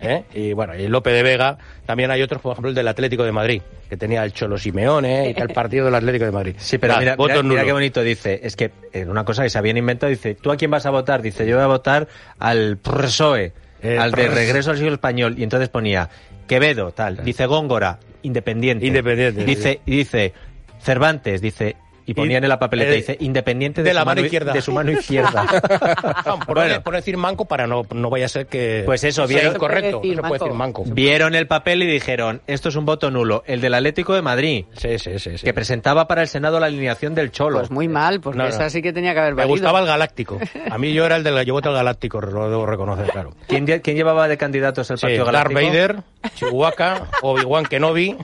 ¿Eh? 0.00 0.24
Y 0.34 0.52
bueno, 0.52 0.74
y 0.74 0.88
Lope 0.88 1.10
de 1.10 1.22
Vega. 1.22 1.58
También 1.86 2.10
hay 2.10 2.22
otros, 2.22 2.40
por 2.42 2.52
ejemplo, 2.52 2.68
el 2.70 2.74
del 2.74 2.88
Atlético 2.88 3.24
de 3.24 3.31
Madrid, 3.32 3.62
que 3.88 3.96
tenía 3.96 4.24
el 4.24 4.32
Cholo 4.32 4.58
Simeone 4.58 5.28
y 5.28 5.34
tal 5.34 5.48
partido 5.54 5.86
del 5.86 5.94
Atlético 5.94 6.24
de 6.24 6.32
Madrid. 6.32 6.54
Sí, 6.58 6.78
pero 6.78 6.98
mira, 6.98 7.16
mira, 7.16 7.42
mira 7.42 7.64
qué 7.64 7.72
bonito 7.72 8.02
dice. 8.02 8.40
Es 8.42 8.56
que 8.56 8.70
eh, 8.92 9.04
una 9.04 9.24
cosa 9.24 9.42
que 9.42 9.50
se 9.50 9.58
habían 9.58 9.76
inventado, 9.76 10.10
dice, 10.10 10.34
¿tú 10.34 10.50
a 10.50 10.56
quién 10.56 10.70
vas 10.70 10.86
a 10.86 10.90
votar? 10.90 11.22
Dice, 11.22 11.46
yo 11.46 11.56
voy 11.56 11.64
a 11.64 11.68
votar 11.68 12.08
al 12.38 12.78
PSOE, 12.78 13.52
al 13.98 14.12
de 14.12 14.24
PRS. 14.24 14.34
Regreso 14.34 14.70
al 14.70 14.76
Siglo 14.76 14.94
Español. 14.94 15.34
Y 15.38 15.42
entonces 15.42 15.68
ponía 15.68 16.08
Quevedo, 16.46 16.92
tal. 16.92 17.24
Dice 17.24 17.46
Góngora, 17.46 17.98
independiente. 18.22 18.86
Independiente, 18.86 19.44
Dice, 19.44 19.80
y 19.86 19.96
dice 19.96 20.32
Cervantes, 20.80 21.40
dice... 21.40 21.76
Y 22.06 22.14
ponían 22.14 22.42
en 22.42 22.48
la 22.48 22.58
papeleta, 22.58 22.92
eh, 22.92 22.96
dice, 22.96 23.16
independiente 23.20 23.82
de, 23.82 23.90
de 23.90 23.92
su 23.92 23.98
la 23.98 24.04
mano 24.04 24.20
i- 24.20 24.24
izquierda. 24.24 24.52
De 24.52 24.60
su 24.62 24.72
mano 24.72 24.90
izquierda. 24.92 25.46
por, 26.46 26.54
Bueno. 26.62 26.82
por 26.82 26.94
decir 26.94 27.16
manco 27.16 27.44
para 27.44 27.66
no, 27.66 27.82
no 27.94 28.10
vaya 28.10 28.26
a 28.26 28.28
ser 28.28 28.46
que 28.46 28.82
Pues 28.86 29.04
eso, 29.04 29.26
vieron- 29.26 29.54
incorrecto. 29.54 30.00
No 30.04 30.14
se 30.14 30.20
puede 30.22 30.32
decir 30.40 30.52
manco. 30.54 30.84
Vieron 30.86 31.34
el 31.34 31.46
papel 31.46 31.82
y 31.82 31.86
dijeron, 31.86 32.42
esto 32.46 32.68
es 32.68 32.76
un 32.76 32.84
voto 32.84 33.10
nulo. 33.10 33.42
El 33.46 33.60
del 33.60 33.74
Atlético 33.74 34.14
de 34.14 34.22
Madrid, 34.22 34.64
Sí, 34.74 34.98
sí, 34.98 35.18
sí. 35.18 35.38
sí. 35.38 35.44
que 35.44 35.54
presentaba 35.54 36.06
para 36.08 36.22
el 36.22 36.28
Senado 36.28 36.58
la 36.60 36.66
alineación 36.66 37.14
del 37.14 37.30
Cholo. 37.30 37.58
Pues 37.58 37.70
muy 37.70 37.88
mal, 37.88 38.20
porque 38.20 38.38
No, 38.38 38.44
no. 38.44 38.50
esa 38.50 38.68
sí 38.70 38.82
que 38.82 38.92
tenía 38.92 39.12
que 39.14 39.20
haber 39.20 39.32
Me 39.34 39.42
valido. 39.42 39.54
gustaba 39.54 39.80
el 39.80 39.86
Galáctico. 39.86 40.38
A 40.70 40.78
mí 40.78 40.92
yo 40.92 41.04
era 41.06 41.16
el 41.16 41.22
del 41.24 41.44
yo 41.44 41.54
voto 41.54 41.68
al 41.70 41.74
Galáctico, 41.76 42.20
lo 42.20 42.48
debo 42.50 42.66
reconocer, 42.66 43.06
claro. 43.10 43.34
¿Quién, 43.46 43.66
quién 43.66 43.96
llevaba 43.96 44.28
de 44.28 44.36
candidatos 44.36 44.90
el 44.90 44.98
Sí, 44.98 45.02
Partido 45.02 45.24
Darth 45.26 45.48
Galáctico? 45.52 45.70
Vader, 45.72 45.96
Chihuahua, 46.34 47.08
Obi-Wan 47.22 47.64
Kenobi. 47.66 48.16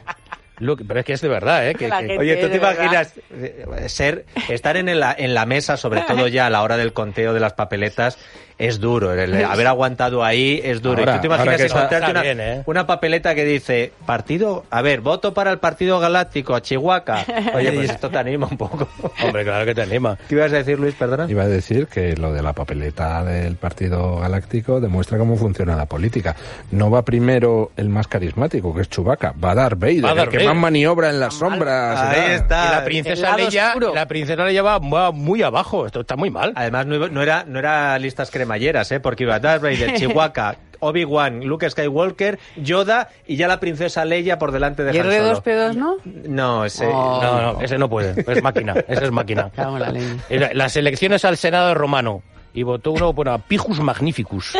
Luke, 0.61 0.85
pero 0.87 1.01
es 1.01 1.07
que 1.07 1.13
es 1.13 1.21
de 1.21 1.29
verdad, 1.29 1.69
¿eh? 1.69 1.75
Que, 1.79 1.87
Oye, 2.19 2.37
¿tú 2.37 2.49
te 2.49 2.59
verdad. 2.59 2.75
imaginas 2.79 3.15
eh, 3.33 3.67
ser, 3.89 4.25
estar 4.49 4.77
en 4.77 4.99
la, 4.99 5.15
en 5.17 5.35
la 5.35 5.47
mesa, 5.47 5.77
sobre 5.77 6.03
todo 6.03 6.29
ya 6.29 6.47
a 6.47 6.51
la 6.51 6.63
hora 6.63 6.77
del 6.77 6.93
conteo 6.93 7.33
de 7.35 7.41
las 7.41 7.53
papeletas, 7.55 8.19
es 8.59 8.81
duro. 8.81 9.13
El, 9.13 9.35
el 9.35 9.45
haber 9.45 9.69
aguantado 9.69 10.25
ahí 10.25 10.61
es 10.65 10.83
duro. 10.83 10.99
Ahora- 11.01 11.13
y 11.13 11.15
tú 11.17 11.21
te 11.23 11.27
imaginas 11.29 11.61
encontrarte 11.61 11.95
está 11.97 12.11
una, 12.11 12.23
bien, 12.23 12.41
¿eh? 12.41 12.63
una 12.67 12.87
papeleta 12.89 13.35
que 13.37 13.45
dice, 13.45 13.93
partido, 14.05 14.65
a 14.71 14.83
ver, 14.83 15.01
voto 15.01 15.33
para 15.33 15.53
el 15.53 15.59
Partido 15.59 16.01
Galáctico, 16.01 16.57
a 16.57 16.61
Chihuahua. 16.63 17.25
Oye, 17.55 17.71
pues 17.73 17.91
esto 17.91 18.11
te 18.11 18.19
anima 18.19 18.49
un 18.51 18.57
poco. 18.57 18.89
Hombre, 19.25 19.45
claro 19.45 19.65
que 19.65 19.75
te 19.77 19.83
anima. 19.83 20.19
¿Qué 20.29 20.35
ibas 20.35 20.53
a 20.53 20.57
decir, 20.57 20.79
Luis? 20.81 20.95
Perdona. 20.97 21.27
Iba 21.31 21.45
a 21.45 21.49
decir 21.49 21.87
que 21.87 22.17
lo 22.17 22.33
de 22.33 22.43
la 22.43 22.53
papeleta 22.53 23.23
del 23.25 23.55
Partido 23.55 24.19
Galáctico 24.19 24.81
demuestra 24.81 25.19
cómo 25.19 25.37
funciona 25.37 25.77
la 25.77 25.87
política. 25.87 26.35
No 26.73 26.91
va 26.91 27.03
primero 27.05 27.71
el 27.77 27.89
más 27.89 28.09
carismático, 28.09 28.75
que 28.75 28.81
es 28.83 28.89
Chewbacca, 28.89 29.35
va 29.43 29.55
Darth 29.55 29.79
Vader, 29.79 30.05
Va 30.05 30.11
el 30.11 30.17
Darth 30.17 30.31
que 30.31 30.37
Vader. 30.39 30.48
Maniobra 30.55 31.11
en 31.11 31.21
las 31.21 31.35
sombras. 31.35 31.99
Ahí 31.99 32.33
está. 32.33 32.67
Y 32.67 32.71
la 32.73 32.85
princesa 32.85 33.37
Leia, 33.37 33.75
la 33.95 34.07
princesa 34.07 34.45
Leia 34.45 34.63
va, 34.63 34.79
va 34.79 35.13
muy 35.13 35.43
abajo. 35.43 35.87
Esto 35.87 36.01
está 36.01 36.17
muy 36.17 36.31
mal. 36.31 36.53
Además, 36.55 36.87
no, 36.87 37.23
era, 37.23 37.45
no 37.45 37.59
era 37.59 37.99
listas 37.99 38.31
cremalleras, 38.31 38.91
¿eh? 38.93 39.01
porque 39.01 39.25
iba 39.25 39.39
Darth 39.39 39.63
Vader, 39.63 39.95
Chihuahua, 39.97 40.57
Obi-Wan, 40.81 41.45
Luke 41.45 41.69
Skywalker, 41.69 42.39
Yoda 42.57 43.09
y 43.27 43.37
ya 43.37 43.49
la 43.49 43.61
princesa 43.61 44.05
Leia 44.05 44.39
por 44.39 44.53
delante 44.53 44.85
de 44.85 44.95
¿Y 44.95 44.99
Han 44.99 45.07
Solo. 45.07 45.43
R2P2 45.43 45.75
no? 45.75 45.97
No, 46.05 46.65
ese... 46.65 46.87
Oh. 46.87 47.21
No, 47.23 47.53
no, 47.53 47.61
ese 47.61 47.79
no 47.79 47.89
puede. 47.89 48.25
Es 48.27 48.43
máquina. 48.43 48.75
Ese 48.87 49.05
es 49.05 49.11
máquina. 49.11 49.51
Las 50.53 50.77
elecciones 50.77 51.25
al 51.25 51.37
Senado 51.37 51.75
romano. 51.75 52.23
Y 52.59 52.65
votó 52.65 52.91
uno, 52.91 53.13
bueno, 53.13 53.33
a 53.33 53.39
Pijus 53.39 53.79
Magnificus. 53.81 54.59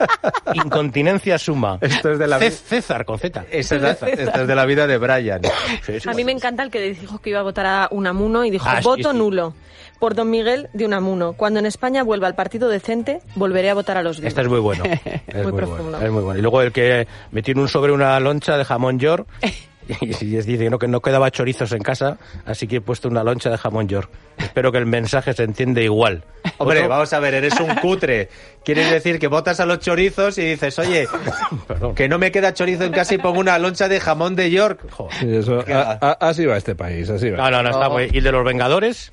Incontinencia 0.54 1.38
suma. 1.38 1.78
Esto 1.80 2.10
es 2.12 2.18
de 2.18 2.26
la- 2.26 2.38
Cé- 2.38 2.50
César, 2.50 3.04
con 3.04 3.18
Z. 3.18 3.44
Es 3.50 3.70
esto 3.70 4.06
es 4.06 4.46
de 4.48 4.54
la 4.54 4.64
vida 4.64 4.86
de 4.86 4.98
Brian. 4.98 5.40
Sí, 5.84 6.00
sí. 6.00 6.08
A 6.08 6.12
mí 6.14 6.24
me 6.24 6.32
encanta 6.32 6.62
el 6.62 6.70
que 6.70 6.80
dijo 6.80 7.18
que 7.20 7.30
iba 7.30 7.40
a 7.40 7.42
votar 7.44 7.66
a 7.66 7.88
Unamuno 7.92 8.44
y 8.44 8.50
dijo 8.50 8.66
Ah, 8.68 8.80
voto 8.82 9.12
sí. 9.12 9.16
nulo 9.16 9.54
por 9.98 10.14
Don 10.14 10.28
Miguel 10.30 10.68
de 10.72 10.84
Unamuno. 10.86 11.34
Cuando 11.34 11.60
en 11.60 11.66
España 11.66 12.02
vuelva 12.02 12.26
al 12.26 12.34
partido 12.34 12.68
decente, 12.68 13.20
volveré 13.36 13.70
a 13.70 13.74
votar 13.74 13.96
a 13.96 14.02
los 14.02 14.16
vivos. 14.18 14.28
Este 14.28 14.40
es 14.42 14.48
muy 14.48 14.60
bueno. 14.60 14.84
Es 15.26 15.34
Muy 15.44 15.52
muy, 15.52 15.52
profundo. 15.52 15.82
bueno. 15.92 16.00
Es 16.06 16.10
muy 16.12 16.22
bueno. 16.22 16.38
Y 16.38 16.42
luego 16.42 16.62
el 16.62 16.72
que 16.72 17.06
metió 17.30 17.52
en 17.52 17.58
un 17.60 17.68
sobre 17.68 17.92
una 17.92 18.18
loncha 18.20 18.56
de 18.56 18.64
jamón 18.64 18.98
york 18.98 19.26
y, 20.00 20.06
y 20.24 20.36
dice 20.36 20.58
que 20.58 20.70
no, 20.70 20.78
que 20.78 20.88
no 20.88 21.00
quedaba 21.00 21.30
chorizos 21.30 21.72
en 21.72 21.82
casa, 21.82 22.18
así 22.44 22.66
que 22.66 22.76
he 22.76 22.80
puesto 22.80 23.08
una 23.08 23.22
loncha 23.24 23.50
de 23.50 23.58
jamón 23.58 23.88
york. 23.88 24.10
Espero 24.38 24.70
que 24.72 24.78
el 24.78 24.86
mensaje 24.86 25.32
se 25.32 25.44
entiende 25.44 25.82
igual. 25.84 26.24
Hombre, 26.58 26.78
Otro- 26.80 26.88
vamos 26.90 27.12
a 27.12 27.20
ver, 27.20 27.34
eres 27.34 27.58
un 27.60 27.74
cutre. 27.76 28.28
Quieres 28.64 28.90
decir 28.90 29.18
que 29.18 29.28
votas 29.28 29.60
a 29.60 29.66
los 29.66 29.78
chorizos 29.80 30.36
y 30.38 30.44
dices, 30.44 30.78
oye, 30.78 31.06
Perdón. 31.68 31.94
que 31.94 32.08
no 32.08 32.18
me 32.18 32.30
queda 32.32 32.52
chorizo 32.54 32.84
en 32.84 32.92
casa 32.92 33.14
y 33.14 33.18
pongo 33.18 33.40
una 33.40 33.58
loncha 33.58 33.88
de 33.88 34.00
jamón 34.00 34.34
de 34.36 34.50
York. 34.50 34.80
Joder. 34.90 35.14
Sí, 35.20 35.36
eso- 35.36 35.64
a- 35.72 35.98
a- 36.00 36.28
así 36.28 36.44
va 36.46 36.56
este 36.56 36.74
país, 36.74 37.08
así 37.08 37.30
va. 37.30 37.38
No, 37.38 37.50
no, 37.50 37.62
no, 37.62 37.70
está 37.70 37.88
Oh. 37.88 37.92
muy... 37.92 38.10
¿Y 38.12 38.18
el 38.18 38.24
de 38.24 38.32
los 38.32 38.44
Vengadores? 38.44 39.12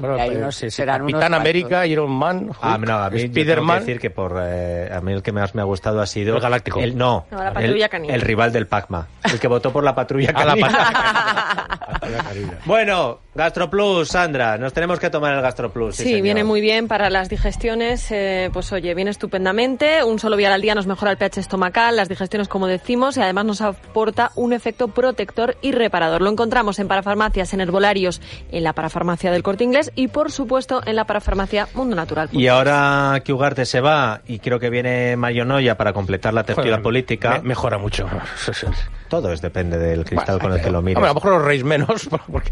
Bueno, 0.00 0.16
hay 0.20 0.36
unos- 0.36 0.54
sí, 0.56 0.66
sí, 0.70 0.76
serán 0.76 1.02
unos 1.02 1.12
Capitán 1.12 1.30
cuantos. 1.32 1.40
América, 1.40 1.86
Iron 1.86 2.10
Man, 2.10 2.50
Ah, 2.60 2.76
Hulk, 2.76 2.86
no, 2.88 2.98
a 2.98 3.10
mí 3.10 3.20
Spider-Man. 3.22 3.78
decir 3.80 4.00
que 4.00 4.10
por 4.10 4.36
eh, 4.40 4.90
a 4.92 5.00
mí 5.00 5.12
el 5.12 5.22
que 5.22 5.32
más 5.32 5.54
me 5.54 5.60
ha 5.62 5.64
gustado 5.64 6.00
ha 6.00 6.06
sido 6.06 6.34
El 6.36 6.40
Galáctico. 6.42 6.80
El, 6.80 6.96
no, 6.96 7.26
No, 7.30 7.38
la 7.42 7.52
Patrulla 7.52 7.84
el, 7.84 7.90
Canina. 7.90 8.14
el 8.14 8.20
rival 8.22 8.52
del 8.52 8.66
Pacma, 8.66 9.06
el 9.24 9.38
que 9.38 9.48
votó 9.48 9.72
por 9.72 9.84
la 9.84 9.94
patrulla 9.94 10.30
A 10.34 10.44
la 10.44 10.54
canina. 10.56 11.68
Bueno, 12.64 13.20
GastroPlus, 13.34 14.08
Sandra, 14.08 14.58
nos 14.58 14.72
tenemos 14.72 14.98
que 14.98 15.10
tomar 15.10 15.34
el 15.34 15.40
GastroPlus. 15.42 15.96
Sí, 15.96 16.04
señor. 16.04 16.22
viene 16.22 16.44
muy 16.44 16.60
bien 16.60 16.88
para 16.88 17.10
las 17.10 17.28
digestiones. 17.28 18.06
eh, 18.10 18.50
pues 18.52 18.72
oye, 18.72 18.94
viene 18.94 19.10
estupendamente. 19.10 20.02
Un 20.04 20.18
solo 20.18 20.36
vial 20.36 20.52
al 20.52 20.60
día 20.62 20.74
nos 20.74 20.86
mejora 20.86 21.10
el 21.12 21.16
pH 21.16 21.38
estomacal, 21.40 21.96
las 21.96 22.08
digestiones, 22.08 22.48
como 22.48 22.66
decimos, 22.66 23.16
y 23.16 23.20
además 23.20 23.44
nos 23.44 23.60
aporta 23.60 24.30
un 24.36 24.52
efecto 24.52 24.88
protector 24.88 25.56
y 25.62 25.72
reparador. 25.72 26.22
Lo 26.22 26.30
encontramos 26.30 26.78
en 26.78 26.88
parafarmacias, 26.88 27.52
en 27.54 27.60
herbolarios, 27.60 28.20
en 28.50 28.64
la 28.64 28.72
parafarmacia 28.72 29.30
del 29.30 29.42
Corte 29.42 29.64
Inglés 29.64 29.92
y, 29.94 30.08
por 30.08 30.30
supuesto, 30.32 30.80
en 30.86 30.96
la 30.96 31.04
parafarmacia 31.04 31.68
Mundo 31.74 31.96
Natural. 31.96 32.28
Y 32.32 32.46
ahora 32.48 33.20
que 33.24 33.32
Ugarte 33.32 33.64
se 33.66 33.80
va 33.80 34.20
y 34.26 34.38
creo 34.40 34.58
que 34.58 34.70
viene 34.70 35.16
Mario 35.16 35.44
Noya 35.44 35.76
para 35.76 35.92
completar 35.92 36.34
la 36.34 36.44
tertulia 36.44 36.72
Joder, 36.72 36.82
política, 36.82 37.38
me- 37.42 37.48
mejora 37.50 37.78
mucho. 37.78 38.08
todo 39.08 39.32
es 39.32 39.40
depende 39.40 39.78
del 39.78 40.04
cristal 40.04 40.36
Bueno, 40.36 40.50
con 40.50 40.58
el 40.58 40.64
que 40.64 40.70
lo 40.70 40.82
mires. 40.82 40.96
Hombre, 40.96 41.10
a 41.10 41.14
lo 41.14 41.14
mejor 41.14 41.32
os 41.34 41.44
reís 41.44 41.64
menos, 41.64 41.89
porque 42.30 42.50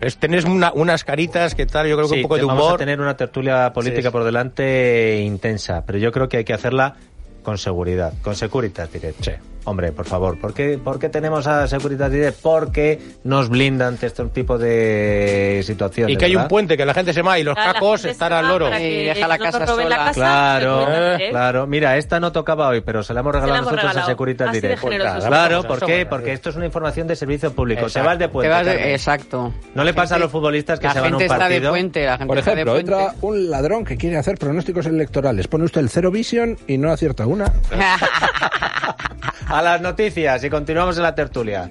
es- 0.00 0.16
tenéis 0.18 0.44
una- 0.44 0.72
unas 0.74 1.04
caritas 1.04 1.54
que 1.54 1.66
tal, 1.66 1.86
yo 1.88 1.96
creo 1.96 2.08
que 2.08 2.14
Sí, 2.14 2.20
un 2.20 2.22
poco 2.22 2.36
de 2.36 2.44
vamos 2.44 2.62
humor. 2.62 2.74
a 2.74 2.78
tener 2.78 3.00
una 3.00 3.16
tertulia 3.16 3.72
política 3.72 4.08
Sí, 4.08 4.12
por 4.12 4.24
delante 4.24 5.20
intensa, 5.22 5.84
pero 5.86 5.98
yo 5.98 6.12
creo 6.12 6.28
que 6.28 6.38
hay 6.38 6.44
que 6.44 6.54
hacerla 6.54 6.94
con 7.42 7.58
seguridad, 7.58 8.12
con 8.22 8.34
Securitas 8.36 8.92
Direct. 8.92 9.51
Hombre, 9.64 9.92
por 9.92 10.06
favor, 10.06 10.38
¿por 10.40 10.52
qué, 10.52 10.76
por 10.82 10.98
qué 10.98 11.08
tenemos 11.08 11.46
a 11.46 11.68
Securitas 11.68 12.10
Direct? 12.10 12.40
Porque 12.42 12.98
nos 13.22 13.48
blinda 13.48 13.86
ante 13.86 14.06
este 14.06 14.24
tipo 14.26 14.58
de 14.58 15.60
situaciones. 15.64 16.14
Y 16.14 16.18
que 16.18 16.24
hay 16.24 16.34
un 16.34 16.48
puente, 16.48 16.76
que 16.76 16.84
la 16.84 16.94
gente 16.94 17.12
se 17.12 17.22
va 17.22 17.38
y 17.38 17.44
los 17.44 17.56
La 17.56 17.72
cacos 17.72 18.04
están 18.04 18.30
se 18.30 18.34
al 18.34 18.44
va 18.44 18.48
loro. 18.48 18.70
que 18.70 19.04
deja 19.14 19.28
la 19.28 19.38
casa 19.38 19.60
la 19.60 19.66
sola. 19.68 19.96
casa, 19.96 20.12
Claro, 20.14 20.86
claro. 21.30 21.66
Mira, 21.68 21.96
esta 21.96 22.18
no 22.18 22.32
tocaba 22.32 22.68
hoy, 22.68 22.80
pero 22.80 23.04
se 23.04 23.14
la 23.14 23.20
hemos 23.20 23.32
regalado 23.34 23.52
Se 23.52 23.52
la 23.52 23.58
hemos 23.60 23.72
nosotros 23.72 23.84
a 23.84 23.92
regalado. 23.92 24.10
Securitas 24.12 24.48
Así 24.48 24.60
de 24.60 24.68
Direct. 24.68 24.82
Pues. 24.82 25.24
Claro, 25.26 25.62
¿por 25.62 25.86
qué? 25.86 26.06
Porque 26.06 26.32
esto 26.32 26.50
es 26.50 26.56
una 26.56 26.66
información 26.66 27.06
de 27.06 27.14
servicio 27.14 27.52
público. 27.52 27.82
Exacto. 27.82 28.00
Te 28.02 28.06
vas 28.08 28.18
de 28.18 28.24
Te 28.26 28.32
puente. 28.32 28.48
vas 28.50 28.66
de- 28.66 28.72
Carmen. 28.72 28.90
exacto. 28.90 29.54
No 29.74 29.84
le 29.84 29.94
pasa 29.94 30.16
a 30.16 30.18
los 30.18 30.30
futbolistas 30.32 30.80
que 30.80 30.88
la 30.88 30.92
se 30.92 31.00
van 31.00 31.12
a 31.12 31.16
un 31.16 31.20
gente 31.20 31.32
está 31.34 31.44
de 31.48 31.54
partido. 31.54 31.70
puente, 31.70 32.04
la 32.04 32.12
gente 32.18 32.26
Por 32.26 32.38
está 32.38 32.50
de 32.50 32.62
ejemplo, 32.62 32.72
puente. 32.74 32.92
entra 32.92 33.14
un 33.20 33.48
ladrón 33.50 33.84
que 33.84 33.96
quiere 33.96 34.16
hacer 34.16 34.36
pronósticos 34.38 34.86
electorales. 34.86 35.46
Pone 35.46 35.64
usted 35.64 35.80
el 35.82 35.88
Cero 35.88 36.10
Vision 36.10 36.56
y 36.66 36.78
no 36.78 36.90
acierta 36.90 37.26
una. 37.26 37.52
A 39.52 39.60
las 39.60 39.82
noticias 39.82 40.42
y 40.44 40.48
continuamos 40.48 40.96
en 40.96 41.02
la 41.02 41.14
tertulia. 41.14 41.70